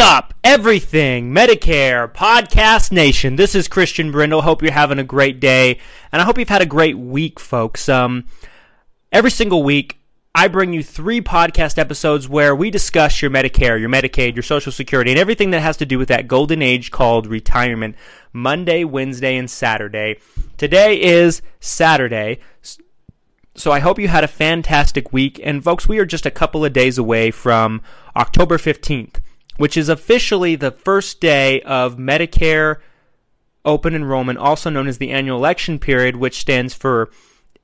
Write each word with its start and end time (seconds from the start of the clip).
Up, 0.00 0.32
everything 0.42 1.30
Medicare 1.30 2.10
Podcast 2.10 2.90
Nation? 2.90 3.36
This 3.36 3.54
is 3.54 3.68
Christian 3.68 4.10
Brindle. 4.10 4.40
Hope 4.40 4.62
you're 4.62 4.72
having 4.72 4.98
a 4.98 5.04
great 5.04 5.40
day, 5.40 5.78
and 6.10 6.22
I 6.22 6.24
hope 6.24 6.38
you've 6.38 6.48
had 6.48 6.62
a 6.62 6.66
great 6.66 6.96
week, 6.96 7.38
folks. 7.38 7.86
Um, 7.86 8.24
every 9.12 9.30
single 9.30 9.62
week, 9.62 9.98
I 10.34 10.48
bring 10.48 10.72
you 10.72 10.82
three 10.82 11.20
podcast 11.20 11.76
episodes 11.76 12.30
where 12.30 12.56
we 12.56 12.70
discuss 12.70 13.20
your 13.20 13.30
Medicare, 13.30 13.78
your 13.78 13.90
Medicaid, 13.90 14.34
your 14.34 14.42
Social 14.42 14.72
Security, 14.72 15.10
and 15.10 15.20
everything 15.20 15.50
that 15.50 15.60
has 15.60 15.76
to 15.76 15.86
do 15.86 15.98
with 15.98 16.08
that 16.08 16.26
golden 16.26 16.62
age 16.62 16.90
called 16.90 17.26
retirement. 17.26 17.94
Monday, 18.32 18.84
Wednesday, 18.84 19.36
and 19.36 19.50
Saturday. 19.50 20.18
Today 20.56 20.98
is 20.98 21.42
Saturday. 21.60 22.40
So 23.54 23.70
I 23.70 23.80
hope 23.80 23.98
you 23.98 24.08
had 24.08 24.24
a 24.24 24.28
fantastic 24.28 25.12
week. 25.12 25.38
And 25.44 25.62
folks, 25.62 25.86
we 25.86 25.98
are 25.98 26.06
just 26.06 26.24
a 26.24 26.30
couple 26.30 26.64
of 26.64 26.72
days 26.72 26.96
away 26.96 27.30
from 27.30 27.82
October 28.16 28.56
15th 28.56 29.20
which 29.60 29.76
is 29.76 29.90
officially 29.90 30.56
the 30.56 30.70
first 30.70 31.20
day 31.20 31.60
of 31.60 31.98
Medicare 31.98 32.76
open 33.62 33.94
enrollment, 33.94 34.38
also 34.38 34.70
known 34.70 34.88
as 34.88 34.96
the 34.96 35.10
annual 35.10 35.36
election 35.36 35.78
period, 35.78 36.16
which 36.16 36.38
stands 36.38 36.72
for 36.72 37.10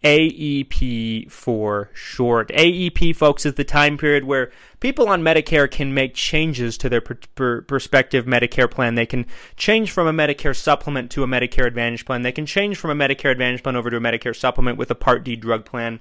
AEP 0.04 1.32
for 1.32 1.88
short. 1.94 2.50
AEP, 2.50 3.16
folks, 3.16 3.46
is 3.46 3.54
the 3.54 3.64
time 3.64 3.96
period 3.96 4.24
where 4.24 4.52
people 4.78 5.08
on 5.08 5.22
Medicare 5.22 5.70
can 5.70 5.94
make 5.94 6.12
changes 6.12 6.76
to 6.76 6.90
their 6.90 7.00
per- 7.00 7.18
per- 7.34 7.62
perspective 7.62 8.26
Medicare 8.26 8.70
plan. 8.70 8.94
They 8.94 9.06
can 9.06 9.24
change 9.56 9.90
from 9.90 10.06
a 10.06 10.12
Medicare 10.12 10.54
supplement 10.54 11.10
to 11.12 11.22
a 11.22 11.26
Medicare 11.26 11.66
Advantage 11.66 12.04
plan. 12.04 12.20
They 12.20 12.30
can 12.30 12.44
change 12.44 12.76
from 12.76 12.90
a 12.90 13.08
Medicare 13.08 13.30
Advantage 13.30 13.62
plan 13.62 13.74
over 13.74 13.88
to 13.88 13.96
a 13.96 14.00
Medicare 14.00 14.36
supplement 14.36 14.76
with 14.76 14.90
a 14.90 14.94
Part 14.94 15.24
D 15.24 15.34
drug 15.34 15.64
plan. 15.64 16.00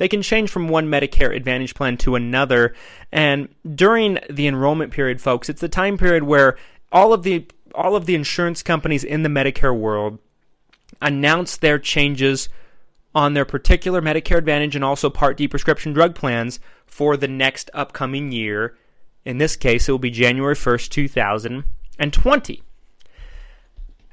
They 0.00 0.08
can 0.08 0.22
change 0.22 0.48
from 0.48 0.68
one 0.68 0.88
Medicare 0.88 1.36
Advantage 1.36 1.74
plan 1.74 1.98
to 1.98 2.14
another. 2.14 2.74
And 3.12 3.50
during 3.74 4.18
the 4.30 4.46
enrollment 4.46 4.94
period, 4.94 5.20
folks, 5.20 5.50
it's 5.50 5.60
the 5.60 5.68
time 5.68 5.98
period 5.98 6.22
where 6.22 6.56
all 6.90 7.12
of 7.12 7.22
the 7.22 7.46
all 7.74 7.94
of 7.94 8.06
the 8.06 8.14
insurance 8.14 8.62
companies 8.62 9.04
in 9.04 9.24
the 9.24 9.28
Medicare 9.28 9.78
world 9.78 10.18
announce 11.02 11.58
their 11.58 11.78
changes 11.78 12.48
on 13.14 13.34
their 13.34 13.44
particular 13.44 14.00
Medicare 14.00 14.38
Advantage 14.38 14.74
and 14.74 14.86
also 14.86 15.10
Part 15.10 15.36
D 15.36 15.46
prescription 15.46 15.92
drug 15.92 16.14
plans 16.14 16.60
for 16.86 17.18
the 17.18 17.28
next 17.28 17.68
upcoming 17.74 18.32
year. 18.32 18.78
In 19.26 19.36
this 19.36 19.54
case, 19.54 19.86
it 19.86 19.92
will 19.92 19.98
be 19.98 20.10
January 20.10 20.54
1st, 20.54 20.88
2020. 20.88 22.62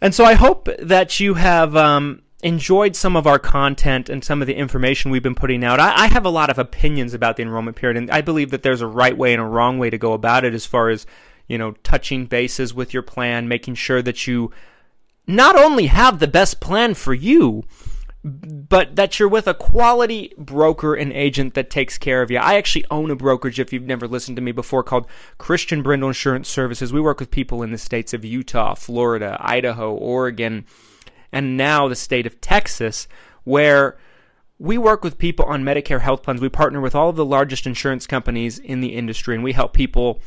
And 0.02 0.14
so 0.14 0.26
I 0.26 0.34
hope 0.34 0.68
that 0.80 1.22
you 1.22 1.36
have 1.36 1.78
um, 1.78 2.24
enjoyed 2.44 2.96
some 2.96 3.16
of 3.16 3.25
our 3.25 3.40
content 3.40 4.09
and 4.09 4.24
some 4.24 4.42
of 4.42 4.48
the 4.48 4.56
information 4.56 5.09
we've 5.09 5.24
been 5.24 5.36
putting 5.36 5.64
out. 5.64 5.80
I, 5.80 6.03
I, 6.03 6.08
have 6.08 6.25
a 6.25 6.30
lot 6.30 6.52
of 6.52 6.59
opinions 6.59 7.14
about 7.14 7.36
the 7.36 7.44
enrollment 7.44 7.75
period, 7.75 7.98
and 7.98 8.12
I 8.12 8.22
believe 8.22 8.52
that 8.52 8.62
there's 8.62 8.81
a 8.81 8.88
right 8.88 9.18
way 9.18 9.34
and 9.34 9.42
a 9.42 9.46
wrong 9.46 9.80
way 9.80 9.90
to 9.90 9.98
go 9.98 10.14
about 10.14 10.46
it 10.46 10.53
as 10.53 10.66
far 10.66 10.90
as, 10.90 11.08
you 11.47 11.58
know, 11.58 11.72
touching 11.84 12.28
bases 12.28 12.74
with 12.76 12.94
your 12.94 13.02
plan, 13.02 13.47
making 13.47 13.76
sure 13.76 14.03
that 14.03 14.28
you 14.28 14.52
not 15.26 15.58
only 15.58 15.88
have 15.88 16.20
the 16.20 16.28
best 16.28 16.59
plan 16.59 16.94
for 16.94 17.14
you, 17.14 17.64
but 18.24 18.96
that 18.96 19.20
you're 19.20 19.30
with 19.30 19.47
a 19.47 19.53
quality 19.53 20.34
broker 20.38 20.94
and 20.94 21.14
agent 21.14 21.53
that 21.53 21.70
takes 21.70 21.97
care 21.97 22.22
of 22.22 22.30
you. 22.30 22.38
I 22.38 22.56
actually 22.56 22.86
own 22.92 23.09
a 23.09 23.16
brokerage, 23.16 23.59
if 23.59 23.74
you've 23.74 23.84
never 23.84 24.08
listened 24.08 24.36
to 24.36 24.42
me 24.42 24.52
before, 24.52 24.84
called 24.84 25.08
Christian 25.38 25.81
Brindle 25.81 26.09
Insurance 26.09 26.50
Services. 26.50 26.94
We 26.94 27.02
work 27.02 27.20
with 27.20 27.31
people 27.31 27.64
in 27.64 27.72
the 27.72 27.78
states 27.78 28.14
of 28.14 28.26
Utah, 28.26 28.76
Florida, 28.76 29.38
Idaho, 29.40 29.94
Oregon, 29.94 30.66
and 31.32 31.58
now 31.58 31.88
the 31.88 31.96
state 31.96 32.26
of 32.26 32.40
Texas, 32.42 33.08
where 33.44 33.98
we 34.60 34.78
work 34.78 35.04
with 35.04 35.18
people 35.18 35.46
on 35.46 35.64
Medicare 35.64 36.02
health 36.02 36.24
plans. 36.24 36.42
We 36.42 36.50
partner 36.50 36.82
with 36.82 36.96
all 36.96 37.10
of 37.10 37.16
the 37.16 37.26
largest 37.26 37.68
insurance 37.68 38.08
companies 38.08 38.58
in 38.58 38.82
the 38.82 38.96
industry, 38.96 39.36
and 39.36 39.44
we 39.44 39.54
help 39.54 39.74
people 39.74 40.22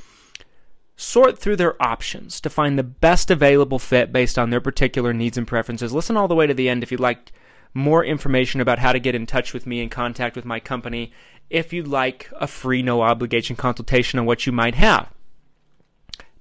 sort 0.96 1.38
through 1.38 1.56
their 1.56 1.82
options 1.82 2.40
to 2.42 2.50
find 2.50 2.78
the 2.78 2.82
best 2.84 3.30
available 3.30 3.78
fit 3.78 4.12
based 4.12 4.38
on 4.38 4.50
their 4.50 4.60
particular 4.60 5.12
needs 5.12 5.38
and 5.38 5.46
preferences. 5.46 5.92
Listen 5.92 6.16
all 6.16 6.28
the 6.28 6.34
way 6.34 6.46
to 6.46 6.54
the 6.54 6.68
end 6.68 6.82
if 6.82 6.92
you'd 6.92 7.00
like 7.00 7.32
more 7.72 8.04
information 8.04 8.60
about 8.60 8.78
how 8.78 8.92
to 8.92 8.98
get 8.98 9.14
in 9.14 9.26
touch 9.26 9.54
with 9.54 9.66
me 9.66 9.80
and 9.80 9.90
contact 9.90 10.36
with 10.36 10.44
my 10.44 10.60
company 10.60 11.12
if 11.48 11.72
you'd 11.72 11.88
like 11.88 12.30
a 12.38 12.46
free, 12.46 12.82
no 12.82 13.02
obligation 13.02 13.56
consultation 13.56 14.18
on 14.18 14.26
what 14.26 14.46
you 14.46 14.52
might 14.52 14.76
have. 14.76 15.08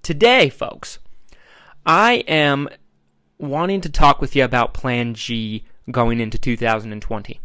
Today, 0.04 0.50
folks, 0.50 1.00
I 1.86 2.24
am 2.28 2.70
wanting 3.40 3.80
to 3.82 3.90
talk 3.90 4.20
with 4.20 4.36
you 4.36 4.44
about 4.44 4.74
Plan 4.74 5.14
G 5.14 5.64
going 5.90 6.20
into 6.20 6.38
2020. 6.38 7.40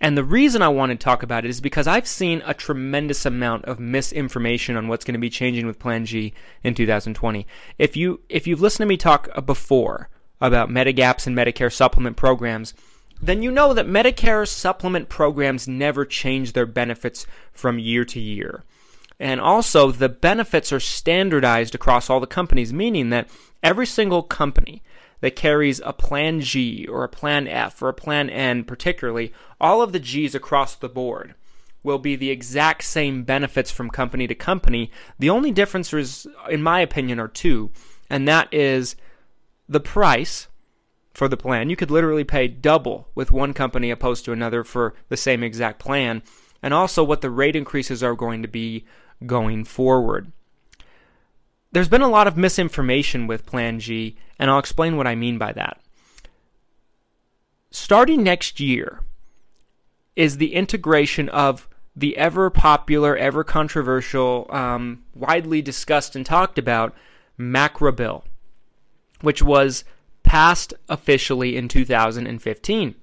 And 0.00 0.16
the 0.16 0.24
reason 0.24 0.60
I 0.60 0.68
want 0.68 0.90
to 0.90 0.96
talk 0.96 1.22
about 1.22 1.44
it 1.44 1.48
is 1.48 1.60
because 1.60 1.86
I've 1.86 2.06
seen 2.06 2.42
a 2.44 2.52
tremendous 2.52 3.24
amount 3.24 3.64
of 3.66 3.78
misinformation 3.78 4.76
on 4.76 4.88
what's 4.88 5.04
going 5.04 5.14
to 5.14 5.20
be 5.20 5.30
changing 5.30 5.66
with 5.66 5.78
Plan 5.78 6.04
G 6.04 6.34
in 6.62 6.74
2020. 6.74 7.46
If 7.78 7.96
you 7.96 8.20
if 8.28 8.46
you've 8.46 8.60
listened 8.60 8.84
to 8.84 8.88
me 8.88 8.96
talk 8.96 9.28
uh, 9.34 9.40
before 9.40 10.08
about 10.40 10.68
Medigaps 10.68 11.26
and 11.26 11.36
Medicare 11.36 11.72
supplement 11.72 12.16
programs, 12.16 12.74
then 13.22 13.42
you 13.42 13.50
know 13.50 13.72
that 13.72 13.86
Medicare 13.86 14.46
supplement 14.46 15.08
programs 15.08 15.66
never 15.66 16.04
change 16.04 16.52
their 16.52 16.66
benefits 16.66 17.26
from 17.52 17.78
year 17.78 18.04
to 18.04 18.20
year. 18.20 18.64
And 19.18 19.40
also, 19.40 19.90
the 19.90 20.10
benefits 20.10 20.72
are 20.72 20.80
standardized 20.80 21.74
across 21.74 22.10
all 22.10 22.20
the 22.20 22.26
companies, 22.26 22.74
meaning 22.74 23.08
that 23.10 23.30
every 23.62 23.86
single 23.86 24.22
company 24.22 24.82
that 25.20 25.36
carries 25.36 25.80
a 25.84 25.92
plan 25.92 26.40
G 26.40 26.86
or 26.86 27.04
a 27.04 27.08
plan 27.08 27.48
F 27.48 27.80
or 27.82 27.88
a 27.88 27.94
plan 27.94 28.28
N, 28.30 28.64
particularly, 28.64 29.32
all 29.60 29.82
of 29.82 29.92
the 29.92 30.00
G's 30.00 30.34
across 30.34 30.74
the 30.74 30.88
board 30.88 31.34
will 31.82 31.98
be 31.98 32.16
the 32.16 32.30
exact 32.30 32.82
same 32.82 33.22
benefits 33.22 33.70
from 33.70 33.88
company 33.88 34.26
to 34.26 34.34
company. 34.34 34.90
The 35.18 35.30
only 35.30 35.52
differences, 35.52 36.26
in 36.50 36.62
my 36.62 36.80
opinion, 36.80 37.20
are 37.20 37.28
two, 37.28 37.70
and 38.10 38.26
that 38.26 38.52
is 38.52 38.96
the 39.68 39.80
price 39.80 40.48
for 41.14 41.28
the 41.28 41.36
plan. 41.36 41.70
You 41.70 41.76
could 41.76 41.90
literally 41.90 42.24
pay 42.24 42.48
double 42.48 43.08
with 43.14 43.30
one 43.30 43.54
company 43.54 43.90
opposed 43.90 44.24
to 44.26 44.32
another 44.32 44.64
for 44.64 44.94
the 45.08 45.16
same 45.16 45.42
exact 45.42 45.78
plan, 45.78 46.22
and 46.62 46.74
also 46.74 47.04
what 47.04 47.20
the 47.20 47.30
rate 47.30 47.56
increases 47.56 48.02
are 48.02 48.14
going 48.14 48.42
to 48.42 48.48
be 48.48 48.84
going 49.24 49.64
forward. 49.64 50.32
There's 51.76 51.90
been 51.90 52.00
a 52.00 52.08
lot 52.08 52.26
of 52.26 52.38
misinformation 52.38 53.26
with 53.26 53.44
Plan 53.44 53.80
G, 53.80 54.16
and 54.38 54.50
I'll 54.50 54.58
explain 54.58 54.96
what 54.96 55.06
I 55.06 55.14
mean 55.14 55.36
by 55.36 55.52
that. 55.52 55.78
Starting 57.70 58.22
next 58.22 58.60
year 58.60 59.02
is 60.14 60.38
the 60.38 60.54
integration 60.54 61.28
of 61.28 61.68
the 61.94 62.16
ever 62.16 62.48
popular, 62.48 63.14
ever 63.14 63.44
controversial, 63.44 64.46
um, 64.48 65.02
widely 65.14 65.60
discussed 65.60 66.16
and 66.16 66.24
talked 66.24 66.56
about 66.56 66.94
MACRA 67.38 67.94
bill, 67.94 68.24
which 69.20 69.42
was 69.42 69.84
passed 70.22 70.72
officially 70.88 71.58
in 71.58 71.68
2015 71.68 72.94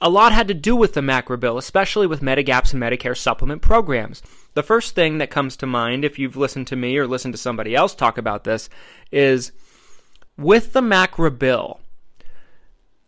a 0.00 0.08
lot 0.08 0.32
had 0.32 0.48
to 0.48 0.54
do 0.54 0.76
with 0.76 0.94
the 0.94 1.00
MACRA 1.00 1.38
bill, 1.38 1.58
especially 1.58 2.06
with 2.06 2.20
Medigaps 2.20 2.72
and 2.72 2.82
Medicare 2.82 3.16
supplement 3.16 3.62
programs. 3.62 4.22
The 4.54 4.62
first 4.62 4.94
thing 4.94 5.18
that 5.18 5.30
comes 5.30 5.56
to 5.58 5.66
mind, 5.66 6.04
if 6.04 6.18
you've 6.18 6.36
listened 6.36 6.66
to 6.68 6.76
me 6.76 6.96
or 6.96 7.06
listened 7.06 7.34
to 7.34 7.38
somebody 7.38 7.74
else 7.74 7.94
talk 7.94 8.18
about 8.18 8.44
this, 8.44 8.68
is 9.12 9.52
with 10.36 10.72
the 10.72 10.80
MACRA 10.80 11.38
bill, 11.38 11.80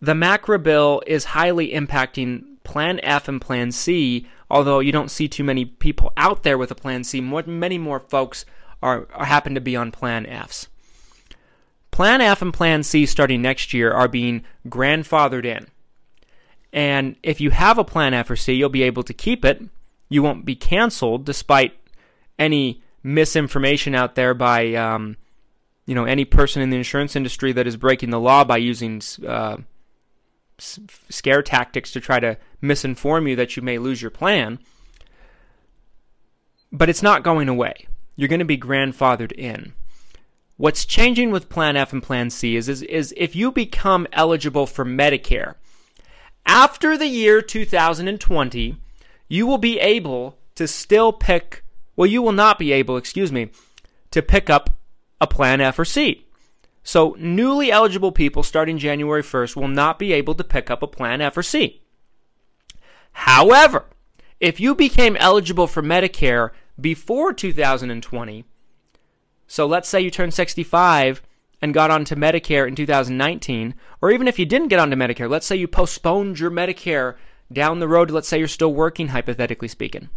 the 0.01 0.15
MACRA 0.15 0.63
bill 0.63 1.03
is 1.07 1.25
highly 1.27 1.73
impacting 1.73 2.45
Plan 2.65 3.01
F 3.03 3.29
and 3.29 3.41
Plan 3.41 3.73
C, 3.73 4.27
although 4.49 4.81
you 4.81 4.93
don't 4.93 5.11
see 5.11 5.29
too 5.29 5.45
many 5.45 5.65
people 5.65 6.13
out 6.17 6.43
there 6.43 6.59
with 6.59 6.71
a 6.71 6.75
Plan 6.75 7.05
C, 7.05 7.21
more, 7.21 7.43
many 7.43 7.79
more 7.79 8.01
folks 8.01 8.45
are, 8.83 9.09
are 9.13 9.25
happen 9.25 9.55
to 9.55 9.61
be 9.61 9.77
on 9.77 9.91
Plan 9.91 10.27
Fs. 10.27 10.69
Plan 11.91 12.21
F 12.21 12.41
and 12.43 12.55
Plan 12.55 12.83
C 12.83 13.05
starting 13.07 13.43
next 13.43 13.75
year 13.75 13.93
are 13.93 14.09
being 14.09 14.45
grandfathered 14.69 15.45
in. 15.45 15.67
And 16.73 17.17
if 17.23 17.41
you 17.41 17.51
have 17.51 17.79
a 17.79 17.85
Plan 17.85 18.15
F 18.15 18.31
or 18.31 18.37
C, 18.37 18.55
you'll 18.55 18.69
be 18.69 18.85
able 18.85 19.03
to 19.03 19.13
keep 19.13 19.45
it. 19.45 19.63
You 20.11 20.23
won't 20.23 20.45
be 20.45 20.55
canceled 20.55 21.25
despite 21.25 21.73
any 22.39 22.83
misinformation 23.03 23.95
out 23.95 24.15
there 24.15 24.35
by 24.35 24.75
um, 24.75 25.17
you 25.87 25.95
know 25.95 26.05
any 26.05 26.27
person 26.27 26.61
in 26.61 26.69
the 26.69 26.77
insurance 26.77 27.17
industry 27.17 27.53
that 27.53 27.67
is 27.67 27.79
breaking 27.79 28.11
the 28.11 28.21
law 28.21 28.45
by 28.45 28.59
using 28.59 29.01
uh, 29.27 29.57
scare 30.59 31.43
tactics 31.43 31.91
to 31.93 32.01
try 32.01 32.21
to 32.21 32.37
misinform 32.63 33.29
you 33.29 33.37
that 33.37 33.57
you 33.57 33.63
may 33.63 33.79
lose 33.79 34.03
your 34.03 34.11
plan. 34.11 34.59
But 36.71 36.89
it's 36.89 37.03
not 37.03 37.25
going 37.25 37.49
away. 37.49 37.87
You're 38.17 38.29
going 38.29 38.41
to 38.41 38.45
be 38.45 38.59
grandfathered 38.59 39.33
in. 39.33 39.73
What's 40.57 40.85
changing 40.85 41.31
with 41.31 41.49
Plan 41.49 41.77
F 41.77 41.93
and 41.93 42.03
Plan 42.03 42.29
C 42.29 42.55
is, 42.55 42.69
is, 42.69 42.83
is 42.83 43.15
if 43.17 43.35
you 43.35 43.51
become 43.51 44.07
eligible 44.13 44.67
for 44.67 44.85
Medicare 44.85 45.55
after 46.45 46.99
the 46.99 47.07
year 47.07 47.41
2020, 47.41 48.77
you 49.31 49.47
will 49.47 49.59
be 49.59 49.79
able 49.79 50.37
to 50.57 50.69
still 50.69 51.13
pick, 51.13 51.65
well, 51.97 52.07
you 52.07 52.21
will 52.21 52.33
not 52.33 52.59
be 52.59 52.73
able, 52.73 52.99
excuse 52.99 53.33
me, 53.33 53.51
to 54.11 54.21
pick 54.21 54.51
up 54.51 54.77
a 55.21 55.27
Plan 55.27 55.61
F 55.61 55.79
or 55.79 55.85
C. 55.87 56.27
So, 56.83 57.17
newly 57.19 57.71
eligible 57.71 58.11
people 58.11 58.43
starting 58.43 58.77
January 58.77 59.23
1st 59.23 59.55
will 59.55 59.69
not 59.69 59.99
be 59.99 60.13
able 60.13 60.35
to 60.35 60.45
pick 60.45 60.69
up 60.69 60.83
a 60.83 60.89
Plan 60.89 61.21
F 61.21 61.37
or 61.37 61.43
C. 61.45 61.81
However, 63.13 63.85
if 64.41 64.59
you 64.59 64.75
became 64.75 65.17
eligible 65.17 65.69
for 65.69 65.83
Medicare 65.83 66.51
before 66.81 67.33
2020, 67.33 68.45
so 69.47 69.67
let's 69.67 69.89
say 69.89 70.01
you 70.01 70.11
turned 70.11 70.35
65 70.35 71.23
and 71.63 71.75
got 71.75 71.91
onto 71.93 72.17
Medicare 72.17 72.67
in 72.67 72.75
2019, 72.75 73.75
or 74.03 74.11
even 74.11 74.27
if 74.27 74.41
you 74.41 74.47
didn't 74.47 74.69
get 74.69 74.81
onto 74.81 74.97
Medicare, 74.97 75.31
let's 75.31 75.47
say 75.47 75.55
you 75.55 75.69
postponed 75.69 76.41
your 76.41 76.51
Medicare 76.51 77.17
down 77.53 77.79
the 77.79 77.89
road, 77.89 78.11
let's 78.11 78.29
say 78.29 78.39
you're 78.39 78.49
still 78.49 78.73
working, 78.73 79.09
hypothetically 79.09 79.69
speaking, 79.69 80.09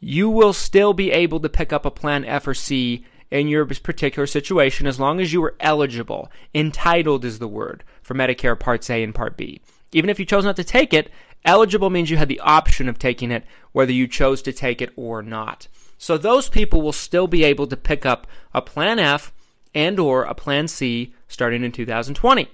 you 0.00 0.28
will 0.28 0.52
still 0.52 0.92
be 0.92 1.10
able 1.10 1.40
to 1.40 1.48
pick 1.48 1.72
up 1.72 1.86
a 1.86 1.90
Plan 1.90 2.24
F 2.24 2.46
or 2.46 2.54
C 2.54 3.04
in 3.30 3.48
your 3.48 3.66
particular 3.66 4.26
situation 4.26 4.86
as 4.86 5.00
long 5.00 5.20
as 5.20 5.32
you 5.32 5.40
were 5.40 5.56
eligible. 5.60 6.30
Entitled 6.54 7.24
is 7.24 7.38
the 7.38 7.48
word 7.48 7.82
for 8.02 8.14
Medicare 8.14 8.58
Parts 8.58 8.90
A 8.90 9.02
and 9.02 9.14
Part 9.14 9.36
B. 9.36 9.60
Even 9.92 10.10
if 10.10 10.18
you 10.18 10.24
chose 10.24 10.44
not 10.44 10.56
to 10.56 10.64
take 10.64 10.92
it, 10.92 11.10
eligible 11.44 11.90
means 11.90 12.10
you 12.10 12.16
had 12.16 12.28
the 12.28 12.40
option 12.40 12.88
of 12.88 12.98
taking 12.98 13.30
it, 13.30 13.44
whether 13.72 13.92
you 13.92 14.06
chose 14.06 14.42
to 14.42 14.52
take 14.52 14.82
it 14.82 14.92
or 14.96 15.22
not. 15.22 15.68
So 15.96 16.18
those 16.18 16.48
people 16.48 16.82
will 16.82 16.92
still 16.92 17.26
be 17.26 17.44
able 17.44 17.66
to 17.68 17.76
pick 17.76 18.04
up 18.04 18.26
a 18.52 18.60
Plan 18.60 18.98
F 18.98 19.32
and 19.74 19.98
or 19.98 20.24
a 20.24 20.34
Plan 20.34 20.68
C 20.68 21.14
starting 21.26 21.64
in 21.64 21.72
2020. 21.72 22.48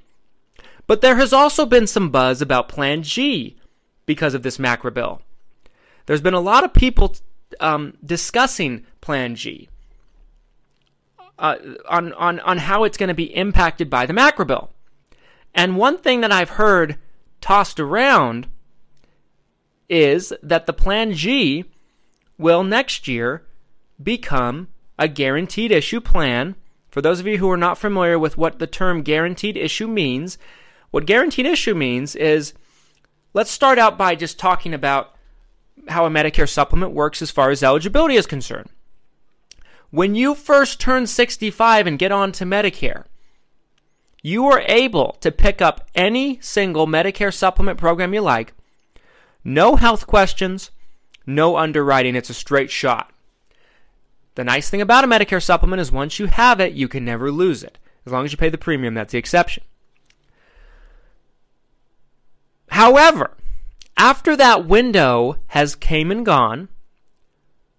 But 0.87 1.01
there 1.01 1.17
has 1.17 1.33
also 1.33 1.67
been 1.67 1.87
some 1.87 2.11
buzz 2.11 2.41
about 2.41 2.69
Plan 2.69 3.03
G 3.03 3.57
because 4.11 4.35
of 4.35 4.43
this 4.43 4.59
MACRA 4.59 4.93
bill. 4.93 5.23
There's 6.07 6.21
been 6.21 6.35
a 6.35 6.41
lot 6.41 6.65
of 6.65 6.75
people 6.75 7.15
um, 7.61 7.97
discussing 8.05 8.85
Plan 9.01 9.37
G 9.37 9.69
uh, 11.39 11.55
on, 11.89 12.13
on, 12.15 12.41
on 12.41 12.59
how 12.59 12.83
it's 12.83 12.97
going 12.97 13.07
to 13.07 13.15
be 13.15 13.37
impacted 13.37 13.89
by 13.89 14.07
the 14.07 14.13
MACRA 14.13 14.49
bill. 14.49 14.71
And 15.55 15.77
one 15.77 15.97
thing 15.97 16.23
that 16.23 16.33
I've 16.33 16.51
heard 16.51 16.99
tossed 17.41 17.79
around 17.79 18.49
is 19.89 20.33
that 20.43 20.67
the 20.67 20.73
Plan 20.73 21.13
G 21.13 21.65
will 22.37 22.65
next 22.65 23.07
year 23.07 23.45
become 24.03 24.67
a 24.99 25.07
guaranteed 25.07 25.71
issue 25.71 26.01
plan. 26.01 26.57
For 26.91 27.01
those 27.01 27.21
of 27.21 27.29
you 27.29 27.39
who 27.39 27.49
are 27.49 27.57
not 27.57 27.79
familiar 27.79 28.19
with 28.19 28.37
what 28.37 28.59
the 28.59 28.67
term 28.67 29.03
guaranteed 29.03 29.57
issue 29.57 29.87
means, 29.87 30.37
what 30.91 31.07
guaranteed 31.07 31.47
issue 31.47 31.77
means 31.77 32.17
is 32.17 32.55
let's 33.35 33.51
start 33.51 33.79
out 33.79 33.97
by 33.97 34.15
just 34.15 34.39
talking 34.39 34.75
about 34.75 35.15
how 35.89 36.07
a 36.07 36.11
Medicare 36.11 36.49
supplement 36.49 36.93
works 36.93 37.23
as 37.23 37.31
far 37.31 37.51
as 37.51 37.63
eligibility 37.63 38.17
is 38.17 38.27
concerned. 38.27 38.69
When 39.91 40.15
you 40.15 40.35
first 40.35 40.81
turn 40.81 41.07
65 41.07 41.87
and 41.87 41.99
get 41.99 42.13
on 42.13 42.33
to 42.33 42.45
Medicare, 42.45 43.05
you 44.23 44.47
are 44.47 44.63
able 44.67 45.13
to 45.21 45.33
pick 45.33 45.63
up 45.63 45.89
any 45.95 46.39
single 46.41 46.87
Medicare 46.87 47.35
supplement 47.35 47.79
program 47.79 48.15
you 48.15 48.21
like. 48.21 48.53
No 49.43 49.77
health 49.77 50.07
questions, 50.07 50.71
no 51.27 51.57
underwriting. 51.57 52.15
It's 52.15 52.31
a 52.31 52.35
straight 52.35 52.71
shot. 52.71 53.11
The 54.35 54.45
nice 54.45 54.71
thing 54.71 54.81
about 54.81 55.05
a 55.05 55.09
Medicare 55.09 55.43
supplement 55.43 55.81
is 55.81 55.91
once 55.91 56.19
you 56.19 56.27
have 56.27 56.61
it, 56.61 56.75
you 56.75 56.87
can 56.87 57.05
never 57.05 57.33
lose 57.33 57.63
it. 57.63 57.79
As 58.07 58.13
long 58.13 58.25
as 58.25 58.33
you 58.33 58.39
pay 58.39 58.49
the 58.49 58.59
premium, 58.59 58.95
that's 58.95 59.13
the 59.13 59.19
exception. 59.19 59.65
However, 62.71 63.37
after 63.97 64.37
that 64.37 64.67
window 64.67 65.37
has 65.49 65.75
came 65.75 66.11
and 66.11 66.25
gone, 66.25 66.69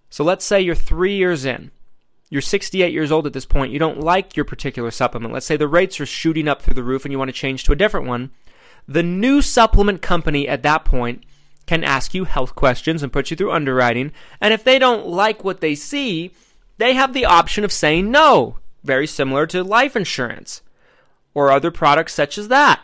so 0.10 0.24
let's 0.24 0.46
say 0.46 0.62
you're 0.62 0.76
three 0.76 1.16
years 1.16 1.46
in, 1.46 1.72
you're 2.30 2.42
68 2.42 2.94
years 2.94 3.12
old 3.12 3.26
at 3.26 3.34
this 3.34 3.46
point, 3.46 3.72
you 3.72 3.80
don't 3.80 4.00
like 4.00 4.36
your 4.36 4.46
particular 4.46 4.92
supplement. 4.92 5.34
Let's 5.34 5.46
say 5.46 5.58
the 5.58 5.68
rates 5.68 6.00
are 6.00 6.06
shooting 6.06 6.48
up 6.48 6.62
through 6.62 6.76
the 6.76 6.84
roof 6.84 7.06
and 7.06 7.12
you 7.12 7.18
want 7.18 7.30
to 7.30 7.34
change 7.34 7.64
to 7.64 7.72
a 7.72 7.76
different 7.76 8.08
one. 8.08 8.32
The 8.88 9.04
new 9.04 9.42
supplement 9.42 10.02
company 10.02 10.48
at 10.48 10.64
that 10.64 10.86
point 10.86 11.24
can 11.66 11.84
ask 11.84 12.14
you 12.14 12.26
health 12.26 12.56
questions 12.56 13.02
and 13.02 13.14
put 13.14 13.32
you 13.32 13.38
through 13.38 13.52
underwriting. 13.52 14.12
And 14.42 14.54
if 14.54 14.64
they 14.64 14.78
don't 14.78 15.08
like 15.08 15.44
what 15.44 15.62
they 15.62 15.76
see, 15.76 16.32
they 16.78 16.94
have 16.94 17.14
the 17.14 17.26
option 17.26 17.64
of 17.64 17.72
saying 17.72 18.12
no, 18.12 18.58
very 18.84 19.08
similar 19.08 19.48
to 19.48 19.64
life 19.64 19.96
insurance 19.96 20.62
or 21.34 21.50
other 21.50 21.72
products 21.72 22.14
such 22.14 22.38
as 22.38 22.50
that. 22.50 22.82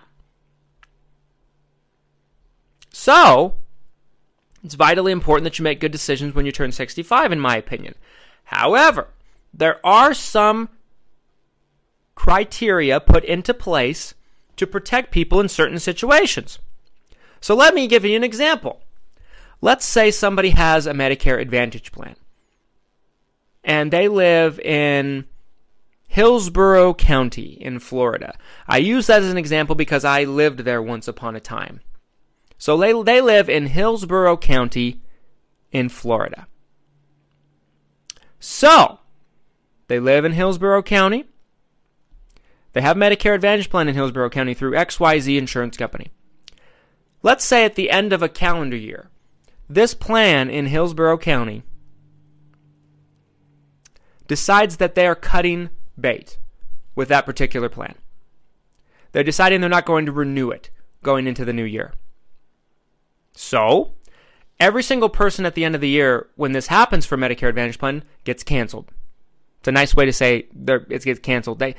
So, 3.00 3.54
it's 4.64 4.74
vitally 4.74 5.12
important 5.12 5.44
that 5.44 5.60
you 5.60 5.64
make 5.64 5.80
good 5.80 5.92
decisions 5.92 6.34
when 6.34 6.48
you 6.48 6.52
turn 6.52 6.72
65, 6.72 7.32
in 7.32 7.40
my 7.40 7.56
opinion. 7.56 7.94
However, 8.46 9.10
there 9.54 9.80
are 9.86 10.16
some 10.16 10.70
criteria 12.16 13.00
put 13.00 13.24
into 13.24 13.54
place 13.54 14.16
to 14.56 14.66
protect 14.66 15.12
people 15.12 15.40
in 15.40 15.48
certain 15.48 15.78
situations. 15.78 16.58
So 17.40 17.54
let 17.54 17.76
me 17.76 17.88
give 17.88 18.04
you 18.04 18.16
an 18.16 18.24
example. 18.24 18.82
Let's 19.62 19.86
say 19.86 20.10
somebody 20.10 20.50
has 20.50 20.88
a 20.88 20.92
Medicare 20.92 21.40
Advantage 21.40 21.92
plan 21.92 22.16
and 23.64 23.94
they 23.94 24.08
live 24.08 24.60
in 24.62 25.26
Hillsborough 26.08 26.96
County 26.96 27.60
in 27.62 27.78
Florida. 27.78 28.36
I 28.68 28.80
use 28.80 29.06
that 29.06 29.22
as 29.22 29.30
an 29.30 29.38
example 29.38 29.76
because 29.76 30.04
I 30.04 30.24
lived 30.24 30.62
there 30.62 30.82
once 30.82 31.08
upon 31.08 31.36
a 31.36 31.40
time. 31.40 31.82
So 32.58 32.78
they, 32.78 32.94
they 33.04 33.22
live 33.22 33.50
in 33.50 33.68
Hillsborough 33.68 34.38
County 34.38 35.02
in 35.72 35.90
Florida. 35.90 36.48
So, 38.40 39.00
they 39.88 40.00
live 40.00 40.26
in 40.26 40.34
Hillsborough 40.34 40.84
County. 40.84 41.26
They 42.74 42.82
have 42.82 42.98
Medicare 42.98 43.36
Advantage 43.36 43.70
plan 43.70 43.88
in 43.88 43.96
Hillsborough 43.96 44.30
County 44.30 44.54
through 44.54 44.74
XYZ 44.74 45.38
Insurance 45.38 45.78
Company. 45.78 46.12
Let's 47.24 47.44
say 47.44 47.66
at 47.66 47.76
the 47.76 47.90
end 47.90 48.14
of 48.14 48.22
a 48.22 48.30
calendar 48.30 48.78
year, 48.78 49.10
this 49.70 49.94
plan 49.94 50.50
in 50.50 50.68
Hillsborough 50.68 51.18
County 51.18 51.64
decides 54.28 54.78
that 54.78 54.96
they 54.96 55.08
are 55.08 55.16
cutting 55.16 55.70
bait 56.00 56.38
with 56.96 57.08
that 57.10 57.26
particular 57.26 57.70
plan. 57.70 57.96
They're 59.12 59.24
deciding 59.24 59.62
they're 59.62 59.70
not 59.70 59.86
going 59.86 60.06
to 60.06 60.12
renew 60.12 60.52
it 60.52 60.70
going 61.02 61.28
into 61.28 61.46
the 61.46 61.54
new 61.54 61.64
year. 61.64 61.94
So, 63.38 63.94
every 64.60 64.82
single 64.82 65.10
person 65.10 65.46
at 65.46 65.54
the 65.54 65.64
end 65.64 65.76
of 65.76 65.82
the 65.82 65.90
year 65.90 66.28
when 66.36 66.54
this 66.54 66.68
happens 66.68 67.06
for 67.06 67.18
Medicare 67.18 67.50
Advantage 67.50 67.78
plan 67.78 68.04
gets 68.24 68.44
canceled. 68.44 68.92
It's 69.60 69.68
a 69.68 69.72
nice 69.72 69.96
way 69.96 70.06
to 70.06 70.14
say 70.14 70.48
it 70.68 71.04
gets 71.04 71.20
canceled. 71.20 71.60
They 71.60 71.76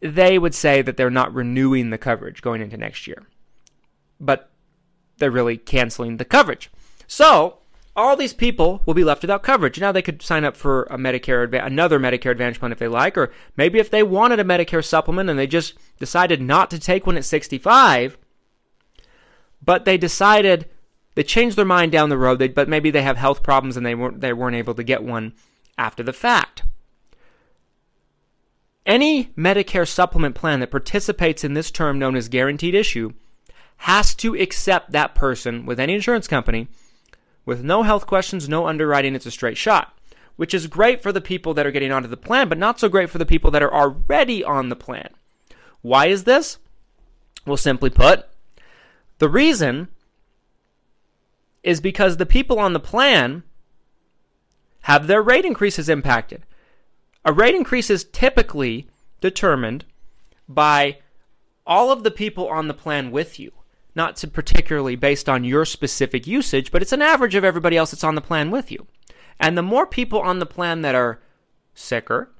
they 0.00 0.38
would 0.38 0.54
say 0.54 0.82
that 0.82 0.98
they're 0.98 1.08
not 1.08 1.32
renewing 1.32 1.88
the 1.88 1.96
coverage 1.96 2.42
going 2.42 2.60
into 2.60 2.76
next 2.76 3.06
year, 3.06 3.22
but 4.20 4.50
they're 5.16 5.30
really 5.30 5.56
canceling 5.56 6.18
the 6.18 6.26
coverage. 6.26 6.70
So 7.06 7.60
all 7.96 8.14
these 8.14 8.34
people 8.34 8.82
will 8.84 8.92
be 8.92 9.04
left 9.04 9.22
without 9.22 9.42
coverage. 9.42 9.80
Now 9.80 9.92
they 9.92 10.02
could 10.02 10.20
sign 10.20 10.44
up 10.44 10.56
for 10.56 10.82
a 10.84 10.98
Medicare 10.98 11.64
another 11.64 11.98
Medicare 11.98 12.32
Advantage 12.32 12.58
plan 12.58 12.72
if 12.72 12.78
they 12.78 12.88
like, 12.88 13.16
or 13.16 13.32
maybe 13.56 13.78
if 13.78 13.90
they 13.90 14.02
wanted 14.02 14.38
a 14.38 14.44
Medicare 14.44 14.84
supplement 14.84 15.30
and 15.30 15.38
they 15.38 15.46
just 15.46 15.74
decided 15.98 16.42
not 16.42 16.70
to 16.70 16.78
take 16.78 17.06
one 17.06 17.16
at 17.16 17.24
65, 17.24 18.18
but 19.64 19.84
they 19.84 19.96
decided 19.96 20.68
they 21.14 21.22
changed 21.22 21.56
their 21.56 21.64
mind 21.64 21.92
down 21.92 22.08
the 22.08 22.18
road, 22.18 22.38
they, 22.38 22.48
but 22.48 22.68
maybe 22.68 22.90
they 22.90 23.02
have 23.02 23.16
health 23.16 23.42
problems 23.42 23.76
and 23.76 23.86
they 23.86 23.94
weren't 23.94 24.20
they 24.20 24.32
weren't 24.32 24.56
able 24.56 24.74
to 24.74 24.82
get 24.82 25.02
one 25.02 25.32
after 25.78 26.02
the 26.02 26.12
fact. 26.12 26.62
Any 28.86 29.26
Medicare 29.36 29.88
supplement 29.88 30.34
plan 30.34 30.60
that 30.60 30.70
participates 30.70 31.42
in 31.42 31.54
this 31.54 31.70
term 31.70 31.98
known 31.98 32.16
as 32.16 32.28
guaranteed 32.28 32.74
issue 32.74 33.12
has 33.78 34.14
to 34.16 34.34
accept 34.34 34.92
that 34.92 35.14
person 35.14 35.64
with 35.64 35.80
any 35.80 35.94
insurance 35.94 36.28
company 36.28 36.68
with 37.46 37.62
no 37.62 37.82
health 37.82 38.06
questions, 38.06 38.48
no 38.48 38.66
underwriting. 38.66 39.14
It's 39.14 39.26
a 39.26 39.30
straight 39.30 39.56
shot, 39.56 39.96
which 40.36 40.54
is 40.54 40.66
great 40.66 41.02
for 41.02 41.12
the 41.12 41.20
people 41.20 41.54
that 41.54 41.66
are 41.66 41.70
getting 41.70 41.92
onto 41.92 42.08
the 42.08 42.16
plan, 42.16 42.48
but 42.48 42.58
not 42.58 42.78
so 42.78 42.88
great 42.88 43.10
for 43.10 43.18
the 43.18 43.26
people 43.26 43.50
that 43.52 43.62
are 43.62 43.72
already 43.72 44.44
on 44.44 44.68
the 44.68 44.76
plan. 44.76 45.08
Why 45.82 46.06
is 46.06 46.24
this? 46.24 46.58
Well, 47.46 47.56
simply 47.56 47.90
put, 47.90 48.26
the 49.18 49.28
reason 49.28 49.88
is 51.62 51.80
because 51.80 52.16
the 52.16 52.26
people 52.26 52.58
on 52.58 52.72
the 52.72 52.80
plan 52.80 53.42
have 54.82 55.06
their 55.06 55.22
rate 55.22 55.44
increases 55.44 55.88
impacted. 55.88 56.44
A 57.24 57.32
rate 57.32 57.54
increase 57.54 57.88
is 57.88 58.04
typically 58.04 58.88
determined 59.20 59.86
by 60.46 60.98
all 61.66 61.90
of 61.90 62.02
the 62.02 62.10
people 62.10 62.48
on 62.48 62.68
the 62.68 62.74
plan 62.74 63.10
with 63.10 63.40
you, 63.40 63.50
not 63.94 64.22
particularly 64.32 64.96
based 64.96 65.28
on 65.28 65.44
your 65.44 65.64
specific 65.64 66.26
usage, 66.26 66.70
but 66.70 66.82
it's 66.82 66.92
an 66.92 67.00
average 67.00 67.34
of 67.34 67.44
everybody 67.44 67.78
else 67.78 67.92
that's 67.92 68.04
on 68.04 68.14
the 68.14 68.20
plan 68.20 68.50
with 68.50 68.70
you. 68.70 68.86
And 69.40 69.56
the 69.56 69.62
more 69.62 69.86
people 69.86 70.20
on 70.20 70.38
the 70.38 70.46
plan 70.46 70.82
that 70.82 70.94
are 70.94 71.20
sicker, 71.72 72.30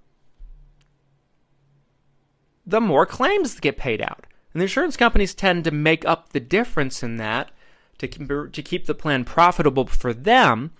the 2.66 2.80
more 2.80 3.06
claims 3.06 3.58
get 3.58 3.78
paid 3.78 4.02
out. 4.02 4.26
And 4.54 4.60
the 4.60 4.64
insurance 4.64 4.96
companies 4.96 5.34
tend 5.34 5.64
to 5.64 5.72
make 5.72 6.04
up 6.04 6.30
the 6.30 6.40
difference 6.40 7.02
in 7.02 7.16
that 7.16 7.50
to 7.98 8.08
keep, 8.08 8.28
to 8.28 8.62
keep 8.62 8.86
the 8.86 8.94
plan 8.94 9.24
profitable 9.24 9.86
for 9.86 10.14
them 10.14 10.70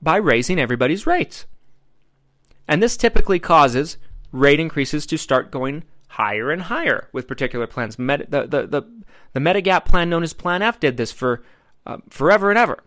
by 0.00 0.16
raising 0.16 0.58
everybody's 0.58 1.06
rates. 1.06 1.44
And 2.66 2.82
this 2.82 2.96
typically 2.96 3.38
causes 3.38 3.98
rate 4.32 4.60
increases 4.60 5.06
to 5.06 5.18
start 5.18 5.50
going 5.50 5.84
higher 6.08 6.50
and 6.50 6.62
higher 6.62 7.08
with 7.12 7.28
particular 7.28 7.66
plans. 7.66 7.96
The, 7.96 8.26
the, 8.28 8.66
the, 8.66 8.82
the 9.34 9.40
Medigap 9.40 9.84
plan 9.84 10.08
known 10.08 10.22
as 10.22 10.32
Plan 10.32 10.62
F 10.62 10.80
did 10.80 10.96
this 10.96 11.12
for 11.12 11.42
uh, 11.86 11.98
forever 12.08 12.50
and 12.50 12.58
ever. 12.58 12.82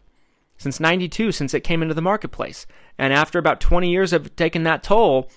Since 0.58 0.80
92, 0.80 1.32
since 1.32 1.54
it 1.54 1.62
came 1.62 1.82
into 1.82 1.96
the 1.96 2.02
marketplace. 2.02 2.68
And 2.98 3.14
after 3.14 3.40
about 3.40 3.60
20 3.60 3.90
years 3.90 4.14
of 4.14 4.36
taking 4.36 4.64
that 4.64 4.84
toll, 4.84 5.30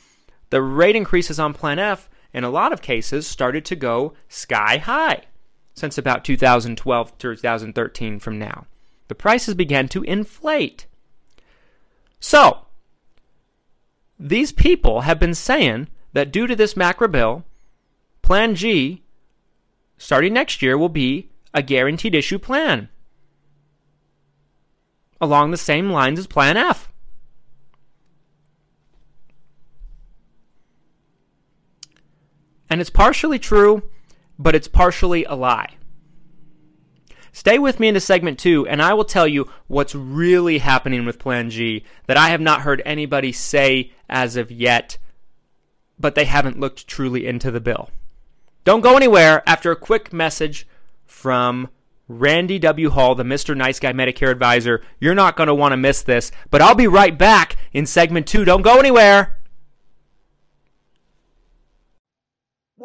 the 0.51 0.61
rate 0.61 0.97
increases 0.97 1.39
on 1.39 1.55
Plan 1.55 1.79
F, 1.79 2.11
in 2.35 2.45
a 2.45 2.51
lot 2.51 2.73
of 2.73 2.83
cases, 2.83 3.27
started 3.27 3.65
to 3.65 3.77
go 3.77 4.13
sky 4.29 4.77
high 4.77 5.23
since 5.73 5.97
about 5.97 6.25
2012 6.25 7.19
to 7.19 7.35
2013 7.37 8.19
from 8.19 8.39
now. 8.39 8.67
The 9.09 9.15
prices 9.15 9.55
began 9.55 9.89
to 9.89 10.03
inflate. 10.03 10.87
So, 12.21 12.67
these 14.19 14.53
people 14.53 15.03
have 15.03 15.19
been 15.19 15.35
saying 15.35 15.89
that 16.13 16.33
due 16.33 16.47
to 16.47 16.57
this 16.57 16.75
MACRA 16.75 17.11
bill, 17.11 17.45
Plan 18.23 18.55
G, 18.55 19.03
starting 19.97 20.33
next 20.33 20.63
year, 20.63 20.77
will 20.77 20.89
be 20.89 21.31
a 21.53 21.63
guaranteed 21.63 22.15
issue 22.15 22.39
plan 22.39 22.89
along 25.21 25.51
the 25.51 25.57
same 25.57 25.91
lines 25.91 26.19
as 26.19 26.27
Plan 26.27 26.57
F. 26.57 26.91
And 32.75 32.81
it's 32.81 32.91
partially 32.91 33.39
true, 33.39 33.85
but 34.37 34.57
it's 34.57 34.67
partially 34.67 35.25
a 35.27 35.37
lie. 35.37 35.77
Stay 37.31 37.57
with 37.57 37.79
me 37.79 37.87
into 37.87 38.01
segment 38.01 38.37
two, 38.37 38.67
and 38.67 38.83
I 38.83 38.95
will 38.95 39.05
tell 39.05 39.29
you 39.29 39.49
what's 39.69 39.95
really 39.95 40.59
happening 40.59 41.07
with 41.07 41.21
Plan 41.21 41.51
G 41.51 41.85
that 42.09 42.17
I 42.17 42.31
have 42.31 42.41
not 42.41 42.63
heard 42.63 42.83
anybody 42.85 43.31
say 43.31 43.93
as 44.09 44.35
of 44.35 44.51
yet, 44.51 44.99
but 46.01 46.17
they 46.17 46.25
haven't 46.25 46.59
looked 46.59 46.89
truly 46.89 47.29
into 47.29 47.53
the 47.53 47.61
bill. 47.61 47.91
Don't 48.65 48.81
go 48.81 48.97
anywhere 48.97 49.49
after 49.49 49.71
a 49.71 49.77
quick 49.77 50.13
message 50.13 50.67
from 51.07 51.69
Randy 52.09 52.59
W. 52.59 52.91
Hall, 52.91 53.15
the 53.15 53.23
Mr. 53.23 53.57
Nice 53.57 53.79
Guy 53.79 53.93
Medicare 53.93 54.33
advisor. 54.33 54.83
You're 54.99 55.15
not 55.15 55.37
going 55.37 55.47
to 55.47 55.55
want 55.55 55.75
to 55.75 55.77
miss 55.77 56.03
this, 56.03 56.33
but 56.51 56.61
I'll 56.61 56.75
be 56.75 56.89
right 56.89 57.17
back 57.17 57.55
in 57.73 57.87
segment 57.87 58.27
two. 58.27 58.45
Don't 58.45 58.63
go 58.63 58.81
anywhere. 58.81 59.39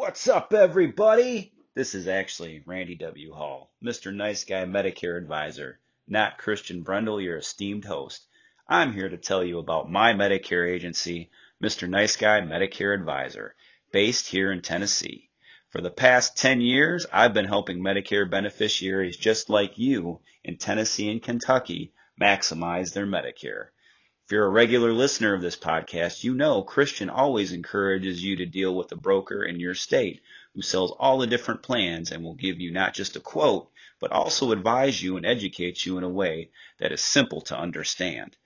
What's 0.00 0.28
up, 0.28 0.54
everybody? 0.54 1.52
This 1.74 1.94
is 1.94 2.08
actually 2.08 2.62
Randy 2.64 2.94
W. 2.94 3.34
Hall, 3.34 3.70
Mr. 3.84 4.14
Nice 4.14 4.44
Guy 4.44 4.64
Medicare 4.64 5.18
Advisor, 5.18 5.78
not 6.08 6.38
Christian 6.38 6.82
Brindle, 6.82 7.20
your 7.20 7.36
esteemed 7.36 7.84
host. 7.84 8.24
I'm 8.66 8.94
here 8.94 9.10
to 9.10 9.18
tell 9.18 9.44
you 9.44 9.58
about 9.58 9.90
my 9.90 10.14
Medicare 10.14 10.66
agency, 10.66 11.30
Mr. 11.62 11.86
Nice 11.86 12.16
Guy 12.16 12.40
Medicare 12.40 12.94
Advisor, 12.94 13.54
based 13.92 14.28
here 14.28 14.50
in 14.50 14.62
Tennessee. 14.62 15.28
For 15.68 15.82
the 15.82 15.90
past 15.90 16.34
10 16.38 16.62
years, 16.62 17.04
I've 17.12 17.34
been 17.34 17.44
helping 17.44 17.80
Medicare 17.80 18.28
beneficiaries 18.28 19.18
just 19.18 19.50
like 19.50 19.76
you 19.76 20.22
in 20.42 20.56
Tennessee 20.56 21.10
and 21.10 21.22
Kentucky 21.22 21.92
maximize 22.18 22.94
their 22.94 23.06
Medicare. 23.06 23.66
If 24.30 24.34
you're 24.34 24.46
a 24.46 24.48
regular 24.48 24.92
listener 24.92 25.34
of 25.34 25.42
this 25.42 25.56
podcast, 25.56 26.22
you 26.22 26.34
know 26.34 26.62
Christian 26.62 27.10
always 27.10 27.50
encourages 27.50 28.22
you 28.22 28.36
to 28.36 28.46
deal 28.46 28.72
with 28.72 28.92
a 28.92 28.96
broker 28.96 29.42
in 29.42 29.58
your 29.58 29.74
state 29.74 30.22
who 30.54 30.62
sells 30.62 30.92
all 31.00 31.18
the 31.18 31.26
different 31.26 31.64
plans 31.64 32.12
and 32.12 32.22
will 32.22 32.36
give 32.36 32.60
you 32.60 32.70
not 32.70 32.94
just 32.94 33.16
a 33.16 33.20
quote, 33.20 33.72
but 33.98 34.12
also 34.12 34.52
advise 34.52 35.02
you 35.02 35.16
and 35.16 35.26
educate 35.26 35.84
you 35.84 35.98
in 35.98 36.04
a 36.04 36.08
way 36.08 36.50
that 36.78 36.92
is 36.92 37.02
simple 37.02 37.40
to 37.40 37.58
understand. 37.58 38.36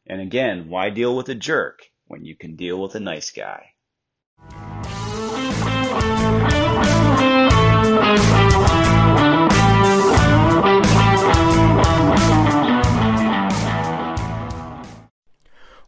And 0.08 0.22
again, 0.22 0.70
why 0.70 0.90
deal 0.90 1.16
with 1.16 1.30
a 1.30 1.36
jerk 1.36 1.91
when 2.12 2.26
you 2.26 2.36
can 2.36 2.58
deal 2.58 2.82
with 2.82 2.94
a 2.96 3.00
nice 3.00 3.32
guy? 3.32 3.72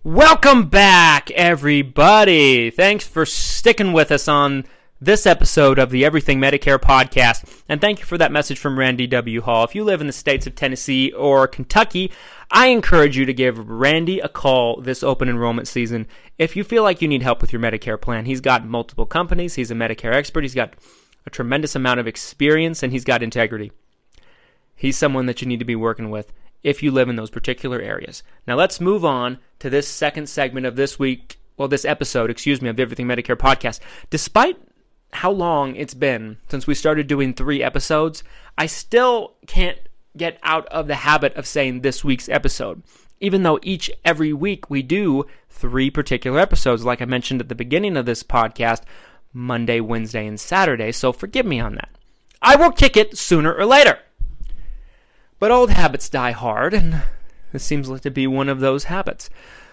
Welcome 0.05 0.69
back, 0.69 1.29
everybody. 1.31 2.69
Thanks 2.69 3.05
for 3.05 3.25
sticking 3.25 3.91
with 3.91 4.09
us 4.09 4.29
on 4.29 4.63
this 5.03 5.25
episode 5.25 5.79
of 5.79 5.89
the 5.89 6.05
Everything 6.05 6.39
Medicare 6.39 6.79
podcast. 6.79 7.61
And 7.67 7.81
thank 7.81 7.99
you 7.99 8.05
for 8.05 8.17
that 8.17 8.31
message 8.31 8.57
from 8.57 8.79
Randy 8.79 9.05
W. 9.05 9.41
Hall. 9.41 9.65
If 9.65 9.75
you 9.75 9.83
live 9.83 9.99
in 9.99 10.07
the 10.07 10.13
states 10.13 10.47
of 10.47 10.55
Tennessee 10.55 11.11
or 11.11 11.45
Kentucky, 11.45 12.09
I 12.49 12.67
encourage 12.67 13.17
you 13.17 13.25
to 13.25 13.33
give 13.33 13.69
Randy 13.69 14.21
a 14.21 14.29
call 14.29 14.79
this 14.79 15.03
open 15.03 15.27
enrollment 15.27 15.67
season 15.67 16.07
if 16.37 16.55
you 16.55 16.63
feel 16.63 16.83
like 16.83 17.01
you 17.01 17.09
need 17.09 17.21
help 17.21 17.41
with 17.41 17.51
your 17.51 17.61
Medicare 17.61 17.99
plan. 17.99 18.25
He's 18.25 18.39
got 18.39 18.65
multiple 18.65 19.05
companies, 19.05 19.55
he's 19.55 19.71
a 19.71 19.75
Medicare 19.75 20.13
expert, 20.13 20.43
he's 20.43 20.55
got 20.55 20.73
a 21.25 21.29
tremendous 21.29 21.75
amount 21.75 21.99
of 21.99 22.07
experience, 22.07 22.81
and 22.81 22.93
he's 22.93 23.03
got 23.03 23.21
integrity. 23.21 23.73
He's 24.73 24.97
someone 24.97 25.25
that 25.25 25.41
you 25.41 25.47
need 25.49 25.59
to 25.59 25.65
be 25.65 25.75
working 25.75 26.11
with 26.11 26.31
if 26.63 26.81
you 26.81 26.91
live 26.91 27.09
in 27.09 27.17
those 27.17 27.29
particular 27.29 27.81
areas. 27.81 28.23
Now 28.47 28.55
let's 28.55 28.79
move 28.79 29.03
on 29.03 29.39
to 29.59 29.69
this 29.69 29.87
second 29.87 30.29
segment 30.29 30.65
of 30.65 30.77
this 30.77 30.97
week, 30.97 31.39
well, 31.57 31.67
this 31.67 31.83
episode, 31.83 32.29
excuse 32.29 32.61
me, 32.61 32.69
of 32.69 32.77
the 32.77 32.83
Everything 32.83 33.07
Medicare 33.07 33.35
podcast. 33.35 33.81
Despite 34.09 34.57
how 35.15 35.31
long 35.31 35.75
it's 35.75 35.93
been 35.93 36.37
since 36.49 36.67
we 36.67 36.75
started 36.75 37.07
doing 37.07 37.33
three 37.33 37.63
episodes, 37.63 38.23
I 38.57 38.65
still 38.65 39.33
can't 39.47 39.79
get 40.15 40.37
out 40.43 40.67
of 40.67 40.87
the 40.87 40.95
habit 40.95 41.35
of 41.35 41.47
saying 41.47 41.81
this 41.81 42.03
week's 42.03 42.29
episode. 42.29 42.83
Even 43.19 43.43
though 43.43 43.59
each 43.61 43.89
every 44.03 44.33
week 44.33 44.69
we 44.69 44.81
do 44.81 45.25
three 45.49 45.89
particular 45.89 46.39
episodes, 46.39 46.83
like 46.83 47.01
I 47.01 47.05
mentioned 47.05 47.41
at 47.41 47.49
the 47.49 47.55
beginning 47.55 47.97
of 47.97 48.05
this 48.05 48.23
podcast, 48.23 48.81
Monday, 49.31 49.79
Wednesday, 49.79 50.27
and 50.27 50.39
Saturday. 50.39 50.91
So 50.91 51.11
forgive 51.11 51.45
me 51.45 51.59
on 51.59 51.75
that. 51.75 51.89
I 52.41 52.55
will 52.55 52.71
kick 52.71 52.97
it 52.97 53.17
sooner 53.17 53.53
or 53.53 53.65
later. 53.65 53.99
But 55.39 55.51
old 55.51 55.71
habits 55.71 56.09
die 56.09 56.31
hard, 56.31 56.73
and 56.73 57.01
this 57.51 57.63
seems 57.63 57.89
to 58.01 58.11
be 58.11 58.27
one 58.27 58.49
of 58.49 58.59
those 58.59 58.85
habits. 58.85 59.29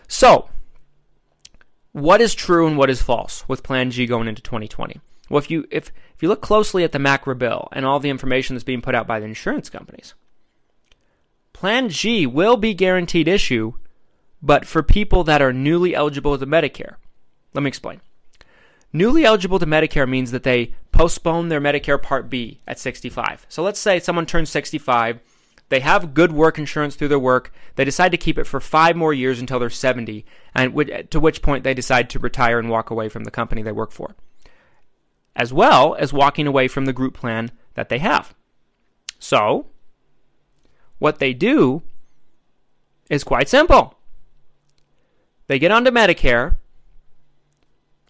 So, 0.09 0.49
what 1.93 2.21
is 2.21 2.35
true 2.35 2.67
and 2.67 2.77
what 2.77 2.91
is 2.91 3.03
false 3.03 3.45
with 3.49 3.63
Plan 3.63 3.91
G 3.91 4.07
going 4.07 4.29
into 4.29 4.43
2020? 4.43 5.01
Well, 5.31 5.39
if 5.39 5.51
you 5.51 5.67
if 5.71 5.93
if 6.15 6.23
you 6.23 6.29
look 6.29 6.43
closely 6.43 6.85
at 6.85 6.93
the 6.93 6.99
MACRA 6.99 7.39
bill 7.39 7.69
and 7.73 7.87
all 7.87 8.01
the 8.01 8.11
information 8.11 8.55
that's 8.55 8.65
being 8.65 8.83
put 8.83 8.95
out 8.95 9.07
by 9.07 9.21
the 9.21 9.27
insurance 9.27 9.71
companies, 9.71 10.15
Plan 11.55 11.89
G 11.89 12.27
will 12.27 12.57
be 12.57 12.75
guaranteed 12.75 13.29
issue, 13.29 13.75
but 14.43 14.67
for 14.67 14.83
people 14.83 15.25
that 15.25 15.41
are 15.41 15.53
newly 15.53 15.95
eligible 15.95 16.37
to 16.37 16.47
Medicare. 16.47 16.97
Let 17.55 17.63
me 17.63 17.69
explain. 17.69 18.01
Newly 18.93 19.25
eligible 19.25 19.61
to 19.61 19.67
Medicare 19.67 20.09
means 20.09 20.33
that 20.33 20.43
they 20.43 20.75
postpone 20.91 21.49
their 21.49 21.61
Medicare 21.61 22.03
Part 22.03 22.29
B 22.29 22.61
at 22.67 22.79
65. 22.79 23.47
So 23.49 23.63
let's 23.63 23.79
say 23.79 24.01
someone 24.01 24.27
turns 24.27 24.51
65, 24.51 25.21
they 25.69 25.81
have 25.81 26.15
good 26.15 26.33
work 26.33 26.59
insurance 26.59 26.97
through 26.97 27.09
their 27.09 27.19
work, 27.19 27.53
they 27.77 27.85
decide 27.85 28.11
to 28.11 28.19
keep 28.19 28.37
it 28.37 28.49
for 28.49 28.59
five 28.59 28.97
more 28.97 29.15
years 29.15 29.39
until 29.39 29.61
they're 29.61 29.71
70, 29.71 30.25
and 30.55 31.09
to 31.11 31.21
which 31.21 31.43
point 31.43 31.63
they 31.63 31.75
decide 31.75 32.11
to 32.11 32.19
retire 32.19 32.59
and 32.59 32.69
walk 32.69 32.91
away 32.91 33.09
from 33.09 33.23
the 33.23 33.31
company 33.31 33.63
they 33.63 33.71
work 33.71 33.93
for, 33.93 34.17
as 35.37 35.53
well 35.53 35.95
as 35.97 36.13
walking 36.13 36.47
away 36.47 36.69
from 36.69 36.85
the 36.85 36.93
group 36.93 37.15
plan 37.15 37.51
that 37.75 37.89
they 37.89 37.99
have. 37.99 38.35
So, 39.19 39.67
what 40.99 41.19
they 41.19 41.33
do 41.33 41.83
is 43.09 43.25
quite 43.25 43.49
simple. 43.49 43.95
They 45.47 45.59
get 45.59 45.73
onto 45.73 45.91
Medicare 45.91 46.57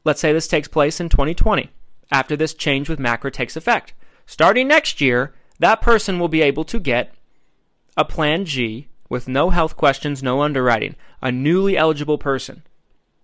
Let's 0.04 0.20
say 0.20 0.32
this 0.32 0.48
takes 0.48 0.68
place 0.68 1.00
in 1.00 1.08
2020, 1.08 1.70
after 2.10 2.36
this 2.36 2.54
change 2.54 2.88
with 2.88 2.98
MACRA 2.98 3.32
takes 3.32 3.56
effect. 3.56 3.92
Starting 4.26 4.66
next 4.66 5.00
year, 5.00 5.34
that 5.58 5.82
person 5.82 6.18
will 6.18 6.28
be 6.28 6.40
able 6.40 6.64
to 6.64 6.80
get 6.80 7.14
a 7.96 8.04
Plan 8.04 8.44
G 8.44 8.88
with 9.10 9.28
no 9.28 9.50
health 9.50 9.76
questions, 9.76 10.22
no 10.22 10.40
underwriting, 10.40 10.96
a 11.20 11.30
newly 11.30 11.76
eligible 11.76 12.16
person 12.16 12.62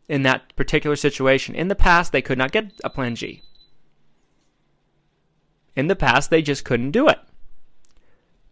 in 0.08 0.22
that 0.22 0.54
particular 0.54 0.96
situation. 0.96 1.54
In 1.54 1.68
the 1.68 1.74
past, 1.74 2.12
they 2.12 2.22
could 2.22 2.36
not 2.36 2.52
get 2.52 2.72
a 2.84 2.90
Plan 2.90 3.14
G. 3.14 3.42
In 5.76 5.88
the 5.88 5.96
past, 5.96 6.30
they 6.30 6.42
just 6.42 6.64
couldn't 6.64 6.90
do 6.90 7.06
it 7.08 7.20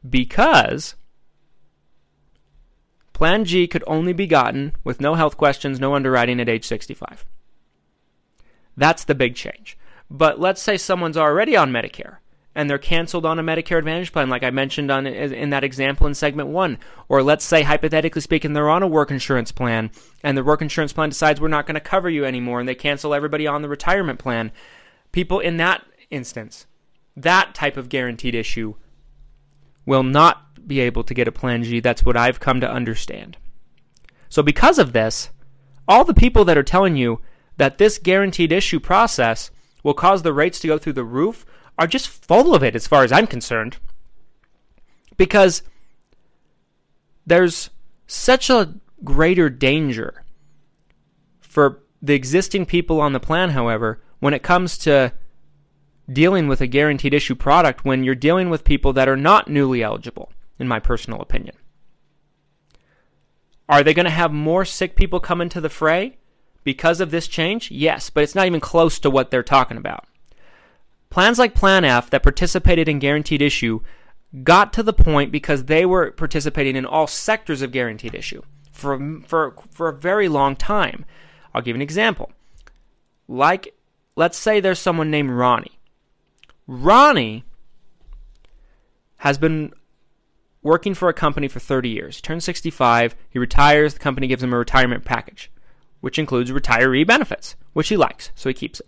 because 0.09 0.95
Plan 3.15 3.45
G 3.45 3.67
could 3.67 3.85
only 3.87 4.13
be 4.13 4.27
gotten 4.27 4.77
with 4.85 5.01
no 5.01 5.15
health 5.15 5.37
questions, 5.37 5.81
no 5.81 5.95
underwriting 5.95 6.41
at 6.41 6.49
age 6.49 6.67
65. 6.67 7.25
That's 8.77 9.05
the 9.05 9.15
big 9.15 9.35
change. 9.35 9.79
But 10.11 10.39
let's 10.39 10.61
say 10.61 10.77
someone's 10.77 11.17
already 11.17 11.57
on 11.57 11.73
Medicare 11.73 12.19
and 12.55 12.71
they're 12.71 12.79
canceled 12.79 13.27
on 13.27 13.39
a 13.39 13.43
Medicare 13.43 13.79
Advantage 13.79 14.13
plan, 14.13 14.29
like 14.29 14.43
I 14.43 14.51
mentioned 14.51 14.91
on 14.91 15.07
in 15.07 15.51
that 15.51 15.65
example 15.65 16.07
in 16.07 16.15
segment 16.15 16.51
one. 16.51 16.79
Or 17.09 17.23
let's 17.23 17.45
say, 17.45 17.63
hypothetically 17.63 18.21
speaking, 18.21 18.53
they're 18.53 18.69
on 18.69 18.83
a 18.83 18.89
work 18.89 19.11
insurance 19.11 19.51
plan, 19.51 19.91
and 20.23 20.39
the 20.39 20.45
work 20.45 20.63
insurance 20.63 20.93
plan 20.93 21.09
decides 21.09 21.41
we're 21.41 21.49
not 21.49 21.67
going 21.67 21.75
to 21.75 21.81
cover 21.81 22.09
you 22.09 22.25
anymore, 22.25 22.61
and 22.61 22.69
they 22.69 22.75
cancel 22.75 23.15
everybody 23.15 23.47
on 23.47 23.63
the 23.63 23.69
retirement 23.69 24.21
plan. 24.21 24.53
People 25.11 25.41
in 25.41 25.57
that 25.57 25.85
instance, 26.11 26.67
that 27.17 27.55
type 27.55 27.77
of 27.77 27.89
guaranteed 27.89 28.35
issue, 28.35 28.75
will 29.87 30.03
not 30.03 30.67
be 30.67 30.81
able 30.81 31.05
to 31.05 31.15
get 31.15 31.29
a 31.29 31.33
Plan 31.33 31.63
G. 31.63 31.81
That's 31.81 32.05
what 32.05 32.17
I've 32.17 32.41
come 32.41 32.61
to 32.61 32.71
understand. 32.71 33.37
So, 34.29 34.43
because 34.43 34.79
of 34.79 34.93
this, 34.93 35.31
all 35.87 36.05
the 36.05 36.15
people 36.15 36.45
that 36.47 36.59
are 36.59 36.63
telling 36.63 36.97
you 36.97 37.21
that 37.57 37.79
this 37.79 37.99
guaranteed 37.99 38.51
issue 38.51 38.81
process 38.81 39.51
will 39.83 39.95
cause 39.95 40.23
the 40.23 40.33
rates 40.33 40.59
to 40.61 40.67
go 40.67 40.79
through 40.79 40.95
the 40.95 41.05
roof 41.05 41.45
are 41.79 41.87
just 41.87 42.09
full 42.09 42.55
of 42.55 42.63
it 42.63 42.75
as 42.75 42.87
far 42.87 43.05
as 43.05 43.13
I'm 43.13 43.27
concerned. 43.27 43.77
Because 45.17 45.63
there's 47.27 47.71
such 48.07 48.51
a 48.51 48.75
greater 49.03 49.49
danger 49.51 50.25
for 51.41 51.83
the 52.03 52.15
existing 52.15 52.67
people 52.67 53.01
on 53.01 53.13
the 53.13 53.21
plan, 53.21 53.51
however, 53.51 54.03
when 54.19 54.35
it 54.35 54.43
comes 54.43 54.77
to 54.79 55.13
dealing 56.13 56.49
with 56.49 56.61
a 56.61 56.67
guaranteed 56.67 57.15
issue 57.15 57.35
product 57.35 57.85
when 57.85 58.05
you're 58.05 58.15
dealing 58.15 58.51
with 58.51 58.65
people 58.65 58.93
that 58.93 59.09
are 59.09 59.17
not 59.17 59.49
newly 59.49 59.83
eligible, 59.83 60.33
in 60.59 60.69
my 60.69 60.79
personal 60.79 61.21
opinion. 61.21 61.57
Are 63.69 63.83
they 63.83 63.95
going 63.95 64.05
to 64.05 64.11
have 64.11 64.33
more 64.33 64.65
sick 64.65 64.95
people 64.95 65.21
come 65.21 65.41
into 65.41 65.61
the 65.61 65.71
fray? 65.71 66.19
because 66.65 67.01
of 67.01 67.11
this 67.11 67.29
change? 67.29 67.71
Yes, 67.71 68.11
but 68.11 68.25
it's 68.25 68.35
not 68.35 68.47
even 68.47 68.61
close 68.61 68.99
to 68.99 69.11
what 69.11 69.31
they're 69.31 69.43
talking 69.43 69.77
about. 69.77 70.07
Plans 71.11 71.39
like 71.39 71.55
Plan 71.55 71.85
F 71.85 72.11
that 72.11 72.25
participated 72.25 72.89
in 72.89 72.99
guaranteed 72.99 73.41
issue 73.41 73.81
got 74.43 74.73
to 74.73 74.83
the 74.83 74.93
point 74.93 75.31
because 75.31 75.65
they 75.65 75.87
were 75.87 76.11
participating 76.11 76.75
in 76.75 76.85
all 76.85 77.07
sectors 77.07 77.63
of 77.63 77.71
guaranteed 77.71 78.15
issue 78.15 78.43
for, 78.73 79.21
for, 79.25 79.55
for 79.71 79.89
a 79.89 79.97
very 79.97 80.29
long 80.29 80.57
time. 80.57 81.05
I'll 81.55 81.63
give 81.63 81.77
an 81.77 81.83
example. 81.83 82.33
Like, 83.29 83.75
let's 84.17 84.37
say 84.37 84.59
there's 84.59 84.81
someone 84.81 85.11
named 85.11 85.31
Ronnie. 85.31 85.79
Ronnie 86.67 87.45
has 89.19 89.39
been 89.39 89.73
working 90.63 90.95
for 90.95 91.09
a 91.09 91.15
company 91.15 91.49
for 91.49 91.61
30 91.61 91.89
years. 91.89 92.17
He 92.17 92.23
turns 92.23 92.45
65, 92.45 93.15
he 93.31 93.39
retires, 93.39 93.95
the 93.95 94.01
company 94.01 94.27
gives 94.27 94.43
him 94.43 94.53
a 94.53 94.59
retirement 94.59 95.05
package 95.05 95.51
which 96.05 96.19
includes 96.19 96.51
retiree 96.51 97.07
benefits, 97.07 97.57
which 97.73 97.89
he 97.89 97.97
likes, 97.97 98.31
so 98.35 98.51
he 98.51 98.53
keeps 98.53 98.79
it. 98.79 98.87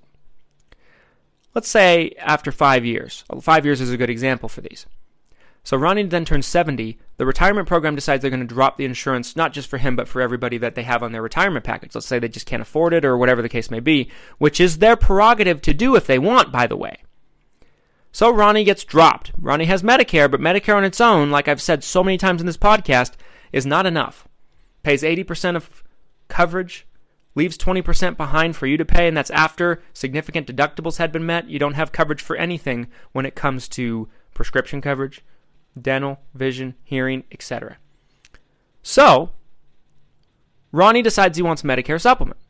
Let's 1.54 1.66
say 1.66 2.10
after 2.18 2.52
five 2.52 2.84
years, 2.84 3.24
five 3.40 3.64
years 3.64 3.80
is 3.80 3.90
a 3.90 3.96
good 3.96 4.10
example 4.10 4.50
for 4.50 4.60
these. 4.60 4.84
So 5.64 5.78
Ronnie 5.78 6.02
then 6.02 6.26
turns 6.26 6.44
70. 6.44 6.98
The 7.16 7.24
retirement 7.24 7.68
program 7.68 7.94
decides 7.94 8.20
they're 8.20 8.30
going 8.30 8.46
to 8.46 8.54
drop 8.54 8.76
the 8.76 8.84
insurance, 8.84 9.34
not 9.34 9.54
just 9.54 9.70
for 9.70 9.78
him, 9.78 9.96
but 9.96 10.08
for 10.08 10.20
everybody 10.20 10.58
that 10.58 10.74
they 10.74 10.82
have 10.82 11.02
on 11.02 11.12
their 11.12 11.22
retirement 11.22 11.64
package. 11.64 11.94
Let's 11.94 12.06
say 12.06 12.18
they 12.18 12.28
just 12.28 12.44
can't 12.44 12.60
afford 12.60 12.92
it 12.92 13.02
or 13.02 13.16
whatever 13.16 13.40
the 13.40 13.48
case 13.48 13.70
may 13.70 13.80
be, 13.80 14.10
which 14.36 14.60
is 14.60 14.76
their 14.76 14.94
prerogative 14.94 15.62
to 15.62 15.72
do 15.72 15.96
if 15.96 16.06
they 16.06 16.18
want, 16.18 16.52
by 16.52 16.66
the 16.66 16.76
way. 16.76 16.98
So 18.16 18.30
Ronnie 18.30 18.64
gets 18.64 18.82
dropped. 18.82 19.32
Ronnie 19.38 19.66
has 19.66 19.82
Medicare, 19.82 20.30
but 20.30 20.40
Medicare 20.40 20.74
on 20.74 20.84
its 20.84 21.02
own, 21.02 21.30
like 21.30 21.48
I've 21.48 21.60
said 21.60 21.84
so 21.84 22.02
many 22.02 22.16
times 22.16 22.40
in 22.40 22.46
this 22.46 22.56
podcast, 22.56 23.12
is 23.52 23.66
not 23.66 23.84
enough. 23.84 24.26
Pays 24.82 25.02
80% 25.02 25.54
of 25.54 25.84
coverage 26.26 26.86
leaves 27.34 27.58
20% 27.58 28.16
behind 28.16 28.56
for 28.56 28.66
you 28.66 28.78
to 28.78 28.86
pay, 28.86 29.06
and 29.06 29.14
that's 29.14 29.28
after 29.32 29.82
significant 29.92 30.46
deductibles 30.46 30.96
had 30.96 31.12
been 31.12 31.26
met. 31.26 31.50
You 31.50 31.58
don't 31.58 31.74
have 31.74 31.92
coverage 31.92 32.22
for 32.22 32.36
anything 32.36 32.86
when 33.12 33.26
it 33.26 33.34
comes 33.34 33.68
to 33.68 34.08
prescription 34.32 34.80
coverage, 34.80 35.22
dental, 35.78 36.18
vision, 36.32 36.74
hearing, 36.84 37.22
etc. 37.30 37.76
So, 38.82 39.32
Ronnie 40.72 41.02
decides 41.02 41.36
he 41.36 41.42
wants 41.42 41.60
Medicare 41.60 42.00
supplement. 42.00 42.40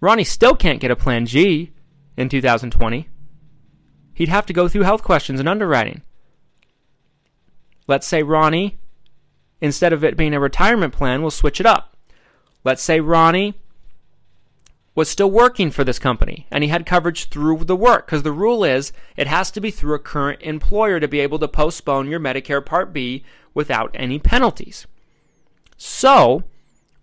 Ronnie 0.00 0.24
still 0.24 0.56
can't 0.56 0.80
get 0.80 0.90
a 0.90 0.96
Plan 0.96 1.26
G 1.26 1.74
in 2.16 2.30
2020. 2.30 3.10
He'd 4.18 4.28
have 4.28 4.46
to 4.46 4.52
go 4.52 4.66
through 4.66 4.82
health 4.82 5.04
questions 5.04 5.38
and 5.38 5.48
underwriting. 5.48 6.02
Let's 7.86 8.04
say 8.04 8.24
Ronnie, 8.24 8.76
instead 9.60 9.92
of 9.92 10.02
it 10.02 10.16
being 10.16 10.34
a 10.34 10.40
retirement 10.40 10.92
plan, 10.92 11.22
we'll 11.22 11.30
switch 11.30 11.60
it 11.60 11.66
up. 11.66 11.96
Let's 12.64 12.82
say 12.82 12.98
Ronnie 12.98 13.54
was 14.96 15.08
still 15.08 15.30
working 15.30 15.70
for 15.70 15.84
this 15.84 16.00
company 16.00 16.48
and 16.50 16.64
he 16.64 16.68
had 16.68 16.84
coverage 16.84 17.28
through 17.28 17.58
the 17.62 17.76
work 17.76 18.06
because 18.06 18.24
the 18.24 18.32
rule 18.32 18.64
is 18.64 18.92
it 19.16 19.28
has 19.28 19.52
to 19.52 19.60
be 19.60 19.70
through 19.70 19.94
a 19.94 20.00
current 20.00 20.42
employer 20.42 20.98
to 20.98 21.06
be 21.06 21.20
able 21.20 21.38
to 21.38 21.46
postpone 21.46 22.10
your 22.10 22.18
Medicare 22.18 22.66
Part 22.66 22.92
B 22.92 23.24
without 23.54 23.92
any 23.94 24.18
penalties. 24.18 24.88
So, 25.76 26.42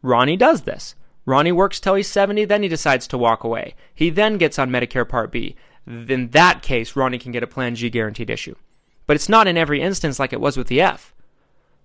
Ronnie 0.01 0.35
does 0.35 0.63
this. 0.63 0.95
Ronnie 1.25 1.53
works 1.53 1.79
till 1.79 1.95
he's 1.95 2.11
70, 2.11 2.43
then 2.43 2.61
he 2.61 2.67
decides 2.67 3.07
to 3.07 3.17
walk 3.17 3.45
away. 3.45 3.73
He 3.93 4.09
then 4.09 4.37
gets 4.37 4.59
on 4.59 4.69
Medicare 4.69 5.07
Part 5.07 5.31
B. 5.31 5.55
In 5.87 6.29
that 6.29 6.61
case, 6.61 6.95
Ronnie 6.95 7.19
can 7.19 7.31
get 7.31 7.43
a 7.43 7.47
Plan 7.47 7.75
G 7.75 7.89
guaranteed 7.89 8.29
issue. 8.29 8.55
But 9.07 9.15
it's 9.15 9.29
not 9.29 9.47
in 9.47 9.57
every 9.57 9.81
instance 9.81 10.19
like 10.19 10.33
it 10.33 10.41
was 10.41 10.57
with 10.57 10.67
the 10.67 10.81
F. 10.81 11.13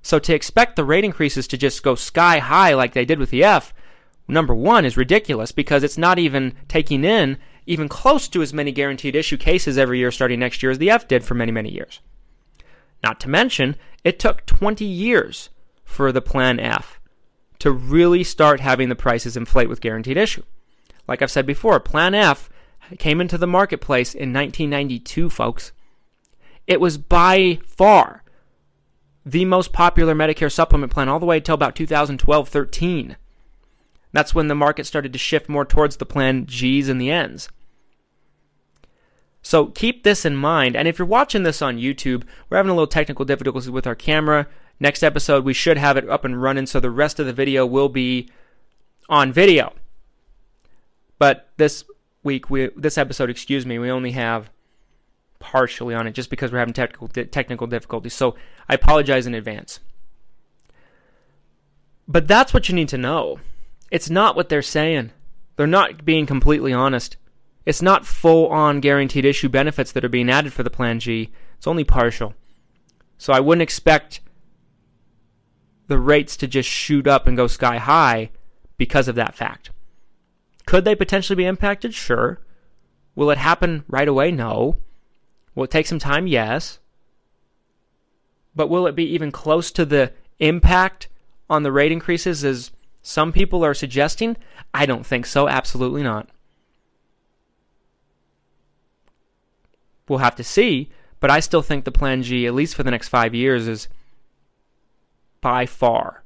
So 0.03 0.19
to 0.19 0.35
expect 0.35 0.77
the 0.77 0.85
rate 0.85 1.05
increases 1.05 1.47
to 1.49 1.59
just 1.59 1.83
go 1.83 1.95
sky 1.95 2.39
high 2.39 2.75
like 2.75 2.95
they 2.95 3.05
did 3.05 3.19
with 3.19 3.31
the 3.31 3.45
F, 3.45 3.75
number 4.27 4.55
one, 4.55 4.85
is 4.87 4.97
ridiculous 4.97 5.53
because 5.53 5.83
it's 5.83 5.99
not 5.99 6.19
even 6.19 6.55
taking 6.69 7.05
in 7.05 7.37
even 7.67 7.89
close 7.89 8.27
to 8.29 8.43
as 8.43 8.55
many 8.55 8.73
guaranteed 8.73 9.15
issue 9.15 9.37
cases 9.37 9.77
every 9.77 9.99
year 9.99 10.11
starting 10.11 10.41
next 10.41 10.63
year 10.63 10.73
as 10.73 10.79
the 10.79 10.91
F 10.91 11.07
did 11.07 11.23
for 11.23 11.35
many, 11.35 11.53
many 11.53 11.71
years. 11.71 12.01
Not 13.03 13.21
to 13.21 13.29
mention, 13.29 13.77
it 14.03 14.19
took 14.19 14.47
20 14.47 14.85
years 14.85 15.51
for 15.85 16.11
the 16.11 16.23
Plan 16.23 16.59
F 16.59 17.01
to 17.59 17.71
really 17.71 18.25
start 18.25 18.61
having 18.61 18.89
the 18.89 18.95
prices 18.95 19.37
inflate 19.37 19.69
with 19.69 19.81
guaranteed 19.81 20.17
issue. 20.17 20.43
Like 21.07 21.21
I've 21.21 21.31
said 21.31 21.47
before, 21.47 21.79
Plan 21.81 22.15
F 22.15 22.49
came 22.99 23.21
into 23.21 23.39
the 23.39 23.47
marketplace 23.47 24.15
in 24.15 24.33
1992, 24.33 25.31
folks. 25.31 25.73
It 26.67 26.81
was 26.81 26.99
by 26.99 27.61
far 27.67 28.23
the 29.25 29.45
most 29.45 29.73
popular 29.73 30.15
Medicare 30.15 30.51
supplement 30.51 30.93
plan 30.93 31.09
all 31.09 31.21
the 31.21 31.27
way 31.27 31.39
until 31.39 31.55
about 31.55 31.77
2012 31.77 32.49
13. 32.49 33.17
That's 34.13 34.35
when 34.35 34.49
the 34.49 34.55
market 34.55 34.87
started 34.87 35.13
to 35.13 35.19
shift 35.19 35.49
more 35.49 35.65
towards 35.65 35.97
the 35.97 36.07
plan 36.07 36.47
G's 36.47 36.89
and 36.89 37.01
the 37.01 37.11
N's. 37.11 37.49
So 39.43 39.67
keep 39.67 40.03
this 40.03 40.25
in 40.25 40.37
mind. 40.37 40.77
And 40.77 40.87
if 40.87 40.99
you're 40.99 41.07
watching 41.07 41.45
this 41.45 41.63
on 41.63 41.79
YouTube, 41.79 42.25
we're 42.49 42.57
having 42.57 42.71
a 42.71 42.75
little 42.75 42.87
technical 42.87 43.25
difficulties 43.25 43.71
with 43.71 43.87
our 43.87 43.95
camera. 43.95 44.47
Next 44.79 45.03
episode, 45.03 45.45
we 45.45 45.53
should 45.53 45.79
have 45.79 45.97
it 45.97 46.09
up 46.09 46.25
and 46.25 46.41
running, 46.41 46.67
so 46.67 46.81
the 46.81 46.91
rest 46.91 47.21
of 47.21 47.27
the 47.27 47.33
video 47.33 47.65
will 47.67 47.89
be 47.89 48.29
on 49.09 49.33
video. 49.33 49.75
But 51.19 51.51
this 51.57 51.85
week, 52.23 52.51
we 52.51 52.71
this 52.77 52.99
episode, 52.99 53.31
excuse 53.31 53.67
me, 53.67 53.79
we 53.79 53.91
only 53.91 54.13
have 54.13 54.51
partially 55.39 55.95
on 55.95 56.07
it 56.07 56.13
just 56.13 56.31
because 56.31 56.53
we're 56.53 56.59
having 56.59 56.75
technical 56.75 57.09
technical 57.09 57.67
difficulties. 57.67 58.15
So 58.15 58.37
I 58.69 58.75
apologize 58.75 59.27
in 59.27 59.35
advance. 59.35 59.81
But 62.07 62.29
that's 62.29 62.53
what 62.53 62.69
you 62.69 62.75
need 62.75 62.89
to 62.89 62.99
know. 62.99 63.41
It's 63.91 64.11
not 64.11 64.37
what 64.37 64.49
they're 64.49 64.63
saying. 64.63 65.13
They're 65.57 65.67
not 65.67 66.05
being 66.05 66.27
completely 66.27 66.73
honest. 66.73 67.17
It's 67.67 67.83
not 67.83 68.07
full 68.07 68.49
on 68.49 68.81
guaranteed 68.81 69.25
issue 69.25 69.49
benefits 69.49 69.93
that 69.93 70.05
are 70.05 70.09
being 70.09 70.31
added 70.31 70.53
for 70.53 70.63
the 70.63 70.71
Plan 70.71 70.99
G. 71.01 71.31
It's 71.57 71.67
only 71.67 71.85
partial. 71.85 72.35
So 73.19 73.33
I 73.33 73.41
wouldn't 73.41 73.63
expect 73.63 74.21
the 75.89 75.99
rates 75.99 76.37
to 76.39 76.47
just 76.47 76.69
shoot 76.69 77.07
up 77.07 77.27
and 77.27 77.37
go 77.37 77.47
sky 77.47 77.79
high 77.79 78.31
because 78.77 79.09
of 79.09 79.17
that 79.17 79.35
fact. 79.35 79.71
Could 80.67 80.85
they 80.85 80.95
potentially 80.95 81.37
be 81.37 81.45
impacted? 81.45 81.95
Sure. 81.95 82.41
Will 83.15 83.31
it 83.31 83.39
happen 83.39 83.85
right 83.89 84.09
away? 84.09 84.31
No. 84.31 84.77
Will 85.55 85.65
it 85.65 85.71
take 85.71 85.87
some 85.87 85.99
time? 85.99 86.27
Yes. 86.27 86.79
But 88.55 88.69
will 88.69 88.87
it 88.87 88.95
be 88.95 89.05
even 89.05 89.33
close 89.33 89.71
to 89.73 89.85
the 89.85 90.13
impact 90.39 91.09
on 91.49 91.63
the 91.63 91.73
rate 91.73 91.93
increases 91.93 92.45
as 92.45 92.71
some 93.03 93.33
people 93.33 93.65
are 93.65 93.75
suggesting? 93.75 94.37
I 94.73 94.87
don't 94.87 95.07
think 95.07 95.27
so. 95.27 95.49
Absolutely 95.49 96.03
not. 96.03 96.29
We'll 100.09 100.19
have 100.19 100.37
to 100.37 100.45
see, 100.45 100.91
but 101.21 101.31
I 101.31 101.41
still 101.41 101.63
think 101.63 101.85
the 101.85 101.93
Plan 101.93 102.23
G, 102.23 102.47
at 102.47 102.55
least 102.55 102.75
for 102.75 102.83
the 102.83 102.91
next 102.91 103.09
five 103.09 103.35
years, 103.35 103.69
is 103.69 103.89
by 105.41 105.67
far 105.67 106.25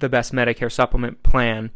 the 0.00 0.08
best 0.08 0.32
Medicare 0.32 0.70
supplement 0.70 1.22
plan 1.22 1.70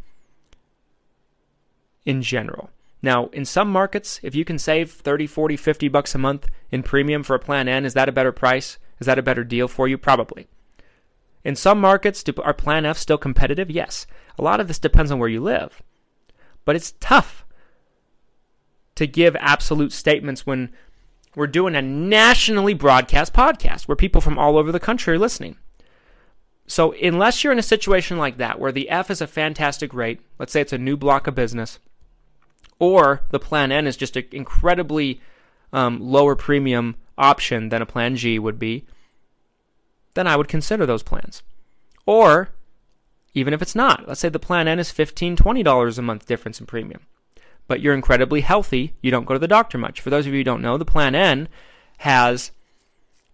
in 2.09 2.23
general. 2.23 2.71
Now, 3.03 3.27
in 3.35 3.45
some 3.45 3.71
markets, 3.71 4.19
if 4.23 4.35
you 4.35 4.43
can 4.43 4.59
save 4.59 4.91
30, 4.91 5.27
40, 5.27 5.59
50 5.59 5.89
bucks 5.89 6.15
a 6.15 6.19
month 6.19 6.49
in 6.71 6.83
premium 6.83 7.23
for 7.23 7.37
a 7.37 7.39
plan 7.39 7.69
N, 7.69 7.85
is 7.85 7.93
that 7.93 8.09
a 8.09 8.13
better 8.13 8.33
price? 8.33 8.79
Is 8.99 9.07
that 9.07 9.19
a 9.19 9.23
better 9.23 9.45
deal 9.45 9.69
for 9.69 9.87
you? 9.87 9.99
Probably. 9.99 10.49
In 11.45 11.55
some 11.55 11.79
markets, 11.79 12.25
are 12.43 12.55
plan 12.55 12.87
F 12.87 12.97
still 12.97 13.19
competitive? 13.19 13.71
Yes. 13.71 14.07
A 14.39 14.43
lot 14.43 14.59
of 14.59 14.69
this 14.69 14.79
depends 14.79 15.11
on 15.11 15.19
where 15.19 15.29
you 15.29 15.41
live. 15.41 15.83
But 16.65 16.77
it's 16.77 16.95
tough 16.99 17.45
to 18.95 19.07
give 19.07 19.37
absolute 19.37 19.93
statements 19.93 20.47
when 20.47 20.73
we're 21.37 21.47
doing 21.47 21.77
a 21.77 21.83
nationally 21.83 22.75
broadcast 22.75 23.35
podcast 23.35 23.87
where 23.87 23.97
people 23.97 24.23
from 24.23 24.39
all 24.39 24.57
over 24.57 24.73
the 24.73 24.81
country 24.81 25.15
are 25.15 25.19
listening. 25.19 25.57
So, 26.67 26.93
unless 26.93 27.45
you're 27.45 27.53
in 27.53 27.59
a 27.59 27.63
situation 27.63 28.17
like 28.17 28.39
that 28.39 28.59
where 28.59 28.73
the 28.73 28.89
F 28.89 29.11
is 29.11 29.21
a 29.21 29.27
fantastic 29.27 29.93
rate, 29.93 30.21
let's 30.39 30.53
say 30.53 30.63
it's 30.63 30.73
a 30.73 30.79
new 30.79 30.97
block 30.97 31.27
of 31.27 31.35
business, 31.35 31.79
or 32.79 33.23
the 33.31 33.39
Plan 33.39 33.73
N 33.73 33.87
is 33.87 33.97
just 33.97 34.17
an 34.17 34.25
incredibly 34.33 35.21
um, 35.73 36.01
lower 36.01 36.35
premium 36.35 36.97
option 37.17 37.69
than 37.69 37.83
a 37.83 37.87
Plan 37.87 38.17
G 38.17 38.39
would 38.39 38.59
be, 38.59 38.85
then 40.15 40.27
I 40.27 40.37
would 40.37 40.49
consider 40.49 40.87
those 40.87 41.03
plans. 41.03 41.43
Or, 42.07 42.51
even 43.35 43.53
if 43.53 43.61
it's 43.61 43.75
not, 43.75 44.09
let's 44.09 44.21
say 44.21 44.29
the 44.29 44.39
Plan 44.39 44.69
N 44.69 44.79
is 44.79 44.93
$15, 44.93 45.37
$20 45.37 45.99
a 45.99 46.03
month 46.03 46.27
difference 46.27 46.61
in 46.61 46.67
premium, 46.67 47.03
but 47.67 47.81
you're 47.81 47.95
incredibly 47.95 48.41
healthy, 48.41 48.95
you 49.03 49.11
don't 49.11 49.27
go 49.27 49.35
to 49.35 49.41
the 49.41 49.49
doctor 49.49 49.79
much. 49.79 50.01
For 50.01 50.11
those 50.11 50.27
of 50.27 50.33
you 50.33 50.41
who 50.41 50.45
don't 50.45 50.63
know, 50.63 50.79
the 50.79 50.85
Plan 50.85 51.15
N 51.15 51.49
has 51.99 52.53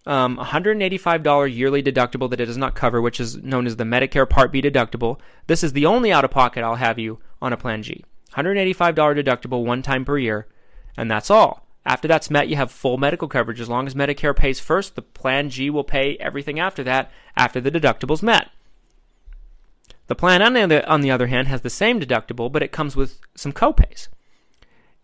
um, 0.05 0.37
$185 0.37 1.55
yearly 1.55 1.81
deductible 1.81 2.29
that 2.29 2.39
it 2.39 2.45
does 2.45 2.57
not 2.57 2.75
cover, 2.75 3.01
which 3.01 3.19
is 3.19 3.37
known 3.37 3.65
as 3.65 3.75
the 3.75 3.83
Medicare 3.83 4.29
Part 4.29 4.51
B 4.51 4.61
deductible. 4.61 5.19
This 5.47 5.63
is 5.63 5.73
the 5.73 5.85
only 5.85 6.11
out 6.11 6.25
of 6.25 6.31
pocket 6.31 6.63
I'll 6.63 6.75
have 6.75 6.99
you 6.99 7.19
on 7.41 7.53
a 7.53 7.57
Plan 7.57 7.81
G. 7.81 8.03
$185 8.33 8.95
deductible 8.95 9.63
one 9.63 9.81
time 9.81 10.05
per 10.05 10.17
year, 10.17 10.47
and 10.97 11.09
that's 11.09 11.29
all. 11.29 11.65
After 11.85 12.07
that's 12.07 12.31
met, 12.31 12.47
you 12.47 12.55
have 12.55 12.71
full 12.71 12.97
medical 12.97 13.27
coverage. 13.27 13.61
As 13.61 13.69
long 13.69 13.85
as 13.85 13.93
Medicare 13.93 14.35
pays 14.35 14.59
first, 14.59 14.95
the 14.95 15.03
Plan 15.03 15.49
G 15.49 15.69
will 15.69 15.83
pay 15.83 16.17
everything 16.17 16.59
after 16.59 16.83
that, 16.83 17.11
after 17.37 17.61
the 17.61 17.69
deductible's 17.69 18.23
met. 18.23 18.49
The 20.07 20.15
Plan 20.15 20.41
on 20.41 20.53
the, 20.53 20.87
on 20.87 21.01
the 21.01 21.11
other 21.11 21.27
hand 21.27 21.47
has 21.47 21.61
the 21.61 21.69
same 21.69 21.99
deductible, 21.99 22.51
but 22.51 22.63
it 22.63 22.71
comes 22.71 22.95
with 22.95 23.19
some 23.35 23.53
copays. 23.53 24.07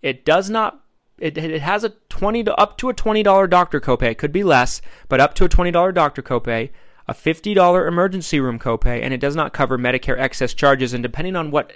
It 0.01 0.25
does 0.25 0.49
not. 0.49 0.84
It, 1.19 1.38
it 1.38 1.62
has 1.62 1.84
a 1.84 1.93
twenty 2.10 2.43
up 2.47 2.77
to 2.79 2.89
a 2.89 2.93
twenty 2.95 3.21
dollar 3.21 3.45
doctor 3.45 3.79
copay. 3.79 4.12
It 4.12 4.17
could 4.17 4.31
be 4.31 4.43
less, 4.43 4.81
but 5.07 5.21
up 5.21 5.36
to 5.36 5.45
a 5.45 5.49
twenty 5.49 5.69
dollar 5.69 5.91
doctor 5.91 6.23
copay, 6.23 6.71
a 7.07 7.13
fifty 7.13 7.53
dollar 7.53 7.86
emergency 7.86 8.39
room 8.39 8.57
copay, 8.57 9.03
and 9.03 9.13
it 9.13 9.19
does 9.19 9.36
not 9.36 9.53
cover 9.53 9.77
Medicare 9.77 10.17
excess 10.17 10.55
charges. 10.55 10.93
And 10.93 11.03
depending 11.03 11.36
on 11.36 11.51
what 11.51 11.73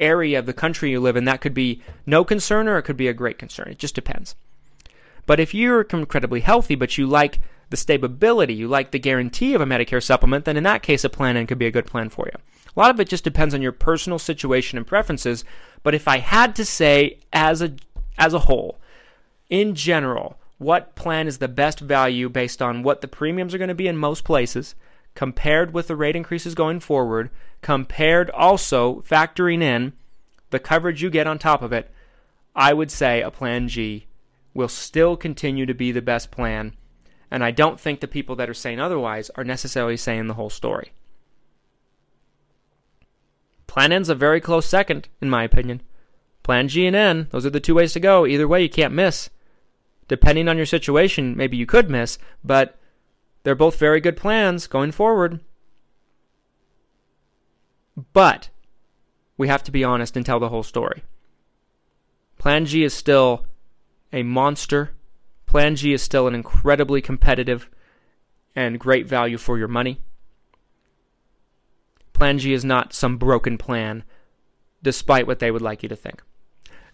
area 0.00 0.38
of 0.38 0.46
the 0.46 0.52
country 0.52 0.90
you 0.90 1.00
live 1.00 1.16
in, 1.16 1.24
that 1.24 1.40
could 1.40 1.54
be 1.54 1.82
no 2.06 2.24
concern 2.24 2.68
or 2.68 2.78
it 2.78 2.82
could 2.82 2.96
be 2.96 3.08
a 3.08 3.14
great 3.14 3.38
concern. 3.38 3.68
It 3.70 3.78
just 3.78 3.94
depends. 3.94 4.34
But 5.26 5.40
if 5.40 5.54
you're 5.54 5.82
incredibly 5.82 6.40
healthy, 6.40 6.74
but 6.74 6.98
you 6.98 7.06
like 7.06 7.40
the 7.70 7.76
stability, 7.76 8.54
you 8.54 8.68
like 8.68 8.90
the 8.90 8.98
guarantee 8.98 9.54
of 9.54 9.60
a 9.60 9.66
Medicare 9.66 10.02
supplement, 10.02 10.44
then 10.44 10.56
in 10.56 10.64
that 10.64 10.82
case, 10.82 11.04
a 11.04 11.08
plan 11.08 11.36
N 11.36 11.46
could 11.46 11.58
be 11.58 11.66
a 11.66 11.70
good 11.70 11.86
plan 11.86 12.08
for 12.08 12.26
you. 12.26 12.38
A 12.74 12.80
lot 12.80 12.90
of 12.90 13.00
it 13.00 13.08
just 13.08 13.24
depends 13.24 13.54
on 13.54 13.62
your 13.62 13.72
personal 13.72 14.18
situation 14.18 14.78
and 14.78 14.86
preferences. 14.86 15.44
But 15.82 15.94
if 15.94 16.08
I 16.08 16.18
had 16.18 16.56
to 16.56 16.64
say, 16.64 17.18
as 17.32 17.62
a 17.62 17.74
as 18.18 18.34
a 18.34 18.40
whole, 18.40 18.78
in 19.48 19.74
general, 19.74 20.38
what 20.58 20.94
plan 20.94 21.26
is 21.26 21.38
the 21.38 21.48
best 21.48 21.80
value 21.80 22.28
based 22.28 22.62
on 22.62 22.82
what 22.82 23.00
the 23.00 23.08
premiums 23.08 23.54
are 23.54 23.58
going 23.58 23.68
to 23.68 23.74
be 23.74 23.88
in 23.88 23.96
most 23.96 24.24
places, 24.24 24.74
compared 25.14 25.72
with 25.72 25.88
the 25.88 25.96
rate 25.96 26.16
increases 26.16 26.54
going 26.54 26.80
forward, 26.80 27.30
compared 27.60 28.30
also 28.30 29.02
factoring 29.02 29.62
in 29.62 29.92
the 30.50 30.58
coverage 30.58 31.02
you 31.02 31.10
get 31.10 31.26
on 31.26 31.38
top 31.38 31.62
of 31.62 31.72
it, 31.72 31.90
I 32.54 32.72
would 32.72 32.90
say 32.90 33.22
a 33.22 33.30
Plan 33.30 33.68
G 33.68 34.06
will 34.54 34.68
still 34.68 35.16
continue 35.16 35.66
to 35.66 35.74
be 35.74 35.92
the 35.92 36.02
best 36.02 36.30
plan. 36.30 36.76
And 37.30 37.42
I 37.42 37.50
don't 37.50 37.80
think 37.80 38.00
the 38.00 38.08
people 38.08 38.36
that 38.36 38.50
are 38.50 38.54
saying 38.54 38.78
otherwise 38.78 39.30
are 39.36 39.44
necessarily 39.44 39.96
saying 39.96 40.26
the 40.26 40.34
whole 40.34 40.50
story. 40.50 40.92
Plan 43.66 43.90
N's 43.90 44.10
a 44.10 44.14
very 44.14 44.38
close 44.40 44.66
second, 44.66 45.08
in 45.22 45.30
my 45.30 45.44
opinion. 45.44 45.80
Plan 46.42 46.68
G 46.68 46.86
and 46.86 46.94
N, 46.94 47.28
those 47.30 47.46
are 47.46 47.50
the 47.50 47.60
two 47.60 47.76
ways 47.76 47.94
to 47.94 48.00
go. 48.00 48.26
Either 48.26 48.46
way, 48.46 48.62
you 48.62 48.68
can't 48.68 48.92
miss. 48.92 49.30
Depending 50.08 50.46
on 50.46 50.58
your 50.58 50.66
situation, 50.66 51.34
maybe 51.36 51.56
you 51.56 51.64
could 51.64 51.88
miss, 51.88 52.18
but 52.44 52.78
they're 53.42 53.54
both 53.54 53.78
very 53.78 54.00
good 54.00 54.16
plans 54.16 54.66
going 54.66 54.92
forward. 54.92 55.40
But 58.12 58.50
we 59.36 59.48
have 59.48 59.62
to 59.64 59.72
be 59.72 59.84
honest 59.84 60.16
and 60.16 60.24
tell 60.24 60.40
the 60.40 60.48
whole 60.48 60.62
story. 60.62 61.02
Plan 62.38 62.64
G 62.64 62.84
is 62.84 62.94
still 62.94 63.46
a 64.12 64.22
monster. 64.22 64.90
Plan 65.46 65.76
G 65.76 65.92
is 65.92 66.02
still 66.02 66.26
an 66.26 66.34
incredibly 66.34 67.00
competitive 67.00 67.68
and 68.54 68.80
great 68.80 69.06
value 69.06 69.38
for 69.38 69.58
your 69.58 69.68
money. 69.68 70.00
Plan 72.12 72.38
G 72.38 72.52
is 72.52 72.64
not 72.64 72.92
some 72.92 73.16
broken 73.16 73.58
plan, 73.58 74.04
despite 74.82 75.26
what 75.26 75.38
they 75.38 75.50
would 75.50 75.62
like 75.62 75.82
you 75.82 75.88
to 75.88 75.96
think. 75.96 76.22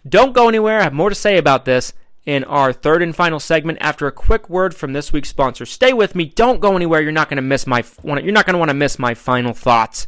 Don't 0.07 0.33
go 0.33 0.47
anywhere. 0.47 0.79
I 0.79 0.83
have 0.83 0.93
more 0.93 1.09
to 1.09 1.15
say 1.15 1.37
about 1.37 1.65
this 1.65 1.93
in 2.25 2.43
our 2.43 2.73
third 2.73 3.01
and 3.01 3.15
final 3.15 3.39
segment 3.39 3.77
after 3.81 4.07
a 4.07 4.11
quick 4.11 4.49
word 4.49 4.75
from 4.75 4.93
this 4.93 5.11
week's 5.13 5.29
sponsor. 5.29 5.65
Stay 5.65 5.93
with 5.93 6.15
me. 6.15 6.25
Don't 6.25 6.59
go 6.59 6.75
anywhere. 6.75 7.01
You're 7.01 7.11
not 7.11 7.29
going 7.29 7.37
to 7.37 7.41
miss 7.41 7.65
my 7.65 7.83
you're 8.03 8.31
not 8.31 8.45
going 8.45 8.53
to 8.53 8.59
want 8.59 8.69
to 8.69 8.75
miss 8.75 8.99
my 8.99 9.13
final 9.13 9.53
thoughts. 9.53 10.07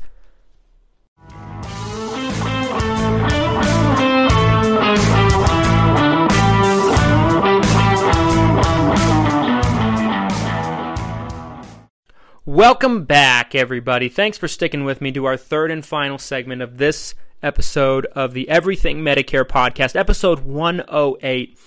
Welcome 12.46 13.06
back, 13.06 13.56
everybody. 13.56 14.10
Thanks 14.10 14.38
for 14.38 14.48
sticking 14.48 14.84
with 14.84 15.00
me 15.00 15.12
to 15.14 15.26
our 15.26 15.38
third 15.38 15.72
and 15.72 15.86
final 15.86 16.18
segment 16.18 16.62
of 16.62 16.78
this 16.78 17.16
episode 17.42 18.06
of 18.08 18.34
the 18.34 18.50
Everything 18.50 19.02
Medicare 19.02 19.46
podcast, 19.46 19.96
episode 19.96 20.40
108. 20.40 21.58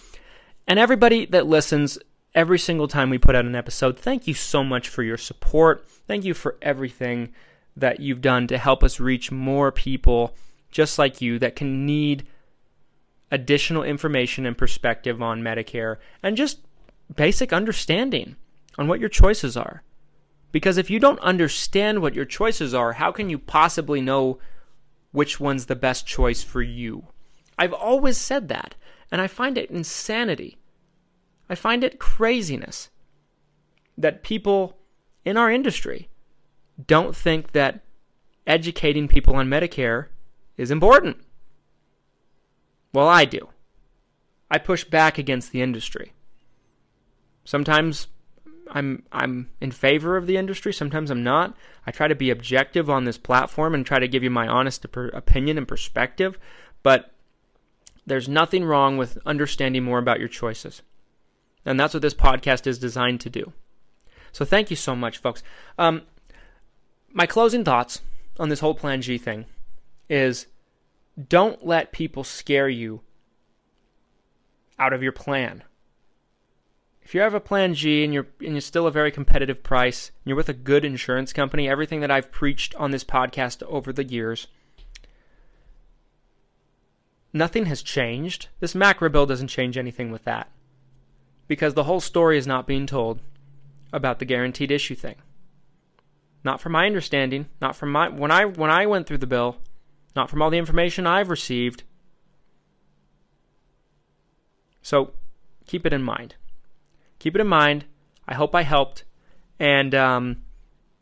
And 0.67 0.79
everybody 0.79 1.27
that 1.27 1.47
listens 1.47 1.99
every 2.35 2.59
single 2.59 2.89
time 2.89 3.11
we 3.11 3.19
put 3.19 3.35
out 3.35 3.45
an 3.45 3.55
episode, 3.55 3.99
thank 3.99 4.27
you 4.27 4.35
so 4.35 4.65
much 4.65 4.89
for 4.89 5.03
your 5.03 5.17
support. 5.17 5.87
Thank 6.07 6.25
you 6.25 6.35
for 6.35 6.57
everything 6.63 7.33
that 7.77 8.01
you've 8.01 8.21
done 8.21 8.47
to 8.49 8.59
help 8.59 8.83
us 8.83 9.01
reach 9.01 9.31
more 9.31 9.73
people 9.73 10.35
just 10.71 10.99
like 10.99 11.21
you 11.21 11.39
that 11.39 11.57
can 11.57 11.87
need 11.87 12.27
additional 13.31 13.83
information 13.83 14.47
and 14.47 14.57
perspective 14.57 15.21
on 15.23 15.43
Medicare 15.43 15.97
and 16.23 16.37
just 16.37 16.61
basic 17.15 17.53
understanding 17.53 18.37
on 18.79 18.89
what 18.89 19.01
your 19.01 19.09
choices 19.09 19.57
are. 19.57 19.83
Because 20.53 20.79
if 20.79 20.89
you 20.89 21.01
don't 21.01 21.19
understand 21.21 22.01
what 22.01 22.15
your 22.15 22.25
choices 22.25 22.75
are, 22.75 22.93
how 22.93 23.11
can 23.11 23.29
you 23.29 23.39
possibly 23.39 24.01
know 24.01 24.39
which 25.11 25.41
one's 25.41 25.67
the 25.67 25.77
best 25.77 26.07
choice 26.07 26.43
for 26.43 26.63
you? 26.63 27.09
I've 27.59 27.73
always 27.73 28.17
said 28.17 28.49
that, 28.49 28.75
and 29.15 29.23
I 29.23 29.29
find 29.29 29.57
it 29.57 29.71
insanity. 29.71 30.57
I 31.49 31.55
find 31.55 31.85
it 31.85 32.01
craziness 32.01 32.91
that 33.97 34.25
people 34.25 34.77
in 35.25 35.37
our 35.37 35.53
industry 35.53 36.09
don't 36.89 37.15
think 37.15 37.53
that 37.53 37.85
educating 38.45 39.07
people 39.07 39.37
on 39.37 39.47
Medicare 39.47 40.07
is 40.57 40.73
important. 40.73 41.19
Well, 42.93 43.07
I 43.07 43.25
do. 43.25 43.51
I 44.51 44.59
push 44.59 44.83
back 44.83 45.17
against 45.17 45.53
the 45.53 45.63
industry. 45.63 46.13
Sometimes 47.45 48.09
I'm 48.73 49.05
I'm 49.13 49.49
in 49.61 49.71
favor 49.71 50.17
of 50.17 50.27
the 50.27 50.37
industry. 50.37 50.73
Sometimes 50.73 51.13
I'm 51.13 51.23
not. 51.23 51.57
I 51.87 51.93
try 51.93 52.09
to 52.09 52.17
be 52.17 52.31
objective 52.31 52.91
on 52.91 53.05
this 53.05 53.19
platform 53.19 53.75
and 53.75 53.87
try 53.87 54.01
to 54.01 54.09
give 54.09 54.25
you 54.25 54.31
my 54.31 54.49
honest 54.49 54.85
opinion 54.85 55.57
and 55.57 55.69
perspective. 55.69 56.37
But 56.83 57.14
there's 58.07 58.29
nothing 58.29 58.65
wrong 58.65 58.97
with 58.97 59.19
understanding 59.25 59.85
more 59.85 59.99
about 59.99 60.19
your 60.19 60.29
choices, 60.29 60.83
and 61.65 61.79
that's 61.79 61.95
what 61.95 62.03
this 62.03 62.15
podcast 62.15 62.67
is 62.67 62.79
designed 62.79 63.21
to 63.23 63.31
do. 63.31 63.53
So 64.33 64.45
thank 64.45 64.71
you 64.71 64.77
so 64.77 64.97
much, 64.97 65.19
folks. 65.19 65.43
Um, 65.79 66.03
my 67.13 67.27
closing 67.27 67.65
thoughts 67.65 68.03
on 68.39 68.49
this 68.49 68.61
whole 68.61 68.75
Plan 68.75 69.01
G 69.01 69.17
thing 69.17 69.47
is 70.09 70.47
don't 71.29 71.65
let 71.65 71.93
people 71.93 72.25
scare 72.25 72.69
you 72.69 73.01
out 74.79 74.93
of 74.93 75.03
your 75.03 75.13
plan. 75.13 75.63
If 77.03 77.15
you 77.15 77.21
have 77.21 77.35
a 77.35 77.41
plan 77.41 77.75
G 77.75 78.03
and 78.03 78.13
you're 78.13 78.27
and 78.41 78.53
you're 78.53 78.61
still 78.61 78.87
a 78.87 78.91
very 78.91 79.13
competitive 79.13 79.63
price, 79.63 80.09
and 80.09 80.31
you're 80.31 80.37
with 80.37 80.49
a 80.49 80.55
good 80.55 80.85
insurance 80.85 81.33
company, 81.33 81.69
everything 81.69 82.01
that 82.01 82.11
I've 82.11 82.33
preached 82.33 82.75
on 82.75 82.91
this 82.91 83.05
podcast 83.05 83.63
over 83.65 83.93
the 83.93 84.05
years, 84.05 84.49
nothing 87.35 87.67
has 87.67 87.83
changed. 87.83 88.49
This 88.61 88.75
MACRA 88.75 89.13
bill 89.13 89.27
doesn't 89.27 89.49
change 89.49 89.77
anything 89.77 90.11
with 90.11 90.25
that. 90.25 90.49
Because 91.47 91.75
the 91.75 91.85
whole 91.85 92.01
story 92.01 92.39
is 92.39 92.47
not 92.47 92.67
being 92.67 92.87
told 92.87 93.21
about 93.93 94.21
the 94.21 94.25
guaranteed 94.25 94.71
issue 94.71 94.95
thing. 94.95 95.17
Not 96.43 96.61
from 96.61 96.73
my 96.73 96.87
understanding, 96.87 97.49
not 97.61 97.77
from 97.77 97.93
my 97.93 98.09
when 98.09 98.31
I 98.31 98.45
when 98.45 98.71
I 98.71 98.87
went 98.87 99.07
through 99.07 99.19
the 99.19 99.27
bill, 99.27 99.57
not 100.15 100.31
from 100.31 100.41
all 100.41 100.51
the 100.51 100.59
information 100.59 101.07
I've 101.07 101.29
received. 101.29 101.83
So 104.81 105.13
keep 105.67 105.85
it 105.85 105.93
in 105.93 106.03
mind. 106.03 106.37
Keep 107.19 107.35
it 107.35 107.41
in 107.41 107.47
mind. 107.47 107.87
I 108.29 108.35
hope 108.35 108.55
I 108.55 108.63
helped. 108.63 109.05
And 109.59 109.95
um, 109.95 110.44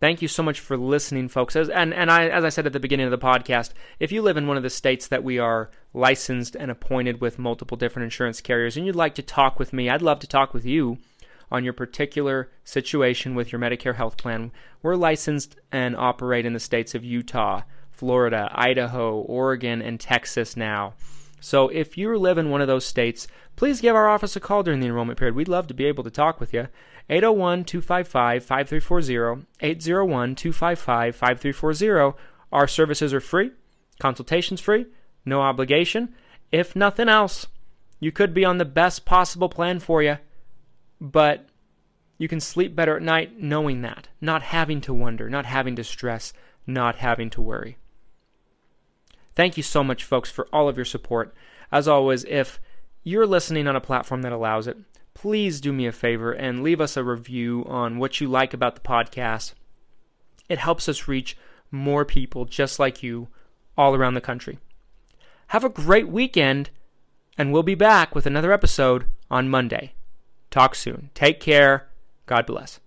thank 0.02 0.20
you 0.20 0.26
so 0.26 0.42
much 0.42 0.58
for 0.58 0.76
listening, 0.76 1.28
folks. 1.28 1.54
As, 1.54 1.68
and 1.68 1.94
and 1.94 2.10
I, 2.10 2.26
as 2.28 2.44
I 2.44 2.48
said 2.48 2.66
at 2.66 2.72
the 2.72 2.80
beginning 2.80 3.06
of 3.06 3.12
the 3.12 3.24
podcast, 3.24 3.70
if 4.00 4.10
you 4.10 4.20
live 4.20 4.36
in 4.36 4.48
one 4.48 4.56
of 4.56 4.64
the 4.64 4.68
states 4.68 5.06
that 5.06 5.22
we 5.22 5.38
are 5.38 5.70
licensed 5.94 6.56
and 6.56 6.72
appointed 6.72 7.20
with 7.20 7.38
multiple 7.38 7.76
different 7.76 8.04
insurance 8.04 8.40
carriers 8.40 8.76
and 8.76 8.84
you'd 8.84 8.96
like 8.96 9.14
to 9.14 9.22
talk 9.22 9.60
with 9.60 9.72
me, 9.72 9.88
I'd 9.88 10.02
love 10.02 10.18
to 10.18 10.26
talk 10.26 10.52
with 10.52 10.66
you 10.66 10.98
on 11.52 11.62
your 11.62 11.72
particular 11.72 12.50
situation 12.64 13.36
with 13.36 13.52
your 13.52 13.60
Medicare 13.60 13.94
health 13.94 14.16
plan. 14.16 14.50
We're 14.82 14.96
licensed 14.96 15.54
and 15.70 15.94
operate 15.94 16.46
in 16.46 16.52
the 16.52 16.58
states 16.58 16.96
of 16.96 17.04
Utah, 17.04 17.62
Florida, 17.92 18.50
Idaho, 18.52 19.20
Oregon, 19.20 19.80
and 19.80 20.00
Texas 20.00 20.56
now. 20.56 20.94
So 21.38 21.68
if 21.68 21.96
you 21.96 22.16
live 22.18 22.38
in 22.38 22.50
one 22.50 22.60
of 22.60 22.66
those 22.66 22.86
states, 22.86 23.28
please 23.54 23.80
give 23.80 23.94
our 23.94 24.08
office 24.08 24.34
a 24.34 24.40
call 24.40 24.64
during 24.64 24.80
the 24.80 24.86
enrollment 24.86 25.18
period. 25.18 25.36
We'd 25.36 25.46
love 25.46 25.68
to 25.68 25.74
be 25.74 25.84
able 25.84 26.02
to 26.02 26.10
talk 26.10 26.40
with 26.40 26.52
you. 26.52 26.66
801 27.12 27.64
255 27.64 28.42
5340, 28.42 29.46
801 29.60 30.34
255 30.34 31.14
5340. 31.14 32.18
Our 32.50 32.66
services 32.66 33.12
are 33.12 33.20
free, 33.20 33.50
consultations 34.00 34.62
free, 34.62 34.86
no 35.26 35.42
obligation. 35.42 36.14
If 36.50 36.74
nothing 36.74 37.10
else, 37.10 37.48
you 38.00 38.12
could 38.12 38.32
be 38.32 38.46
on 38.46 38.56
the 38.56 38.64
best 38.64 39.04
possible 39.04 39.50
plan 39.50 39.78
for 39.78 40.02
you, 40.02 40.16
but 41.02 41.46
you 42.16 42.28
can 42.28 42.40
sleep 42.40 42.74
better 42.74 42.96
at 42.96 43.02
night 43.02 43.38
knowing 43.38 43.82
that, 43.82 44.08
not 44.18 44.40
having 44.40 44.80
to 44.80 44.94
wonder, 44.94 45.28
not 45.28 45.44
having 45.44 45.76
to 45.76 45.84
stress, 45.84 46.32
not 46.66 46.96
having 46.96 47.28
to 47.28 47.42
worry. 47.42 47.76
Thank 49.34 49.58
you 49.58 49.62
so 49.62 49.84
much, 49.84 50.02
folks, 50.02 50.30
for 50.30 50.48
all 50.50 50.66
of 50.66 50.76
your 50.76 50.86
support. 50.86 51.34
As 51.70 51.86
always, 51.86 52.24
if 52.24 52.58
you're 53.04 53.26
listening 53.26 53.68
on 53.68 53.76
a 53.76 53.82
platform 53.82 54.22
that 54.22 54.32
allows 54.32 54.66
it, 54.66 54.78
please 55.14 55.60
do 55.60 55.72
me 55.72 55.86
a 55.86 55.92
favor 55.92 56.32
and 56.32 56.62
leave 56.62 56.80
us 56.80 56.96
a 56.96 57.04
review 57.04 57.64
on 57.68 57.98
what 57.98 58.20
you 58.20 58.28
like 58.28 58.54
about 58.54 58.74
the 58.74 58.80
podcast. 58.80 59.52
It 60.48 60.58
helps 60.58 60.88
us 60.88 61.08
reach 61.08 61.36
more 61.70 62.04
people 62.04 62.44
just 62.44 62.78
like 62.78 63.02
you 63.02 63.28
all 63.76 63.94
around 63.94 64.14
the 64.14 64.20
country. 64.20 64.58
Have 65.48 65.64
a 65.64 65.68
great 65.68 66.08
weekend, 66.08 66.70
and 67.36 67.52
we'll 67.52 67.62
be 67.62 67.74
back 67.74 68.14
with 68.14 68.26
another 68.26 68.52
episode 68.52 69.06
on 69.30 69.48
Monday. 69.48 69.94
Talk 70.50 70.74
soon. 70.74 71.10
Take 71.14 71.40
care. 71.40 71.88
God 72.26 72.46
bless. 72.46 72.80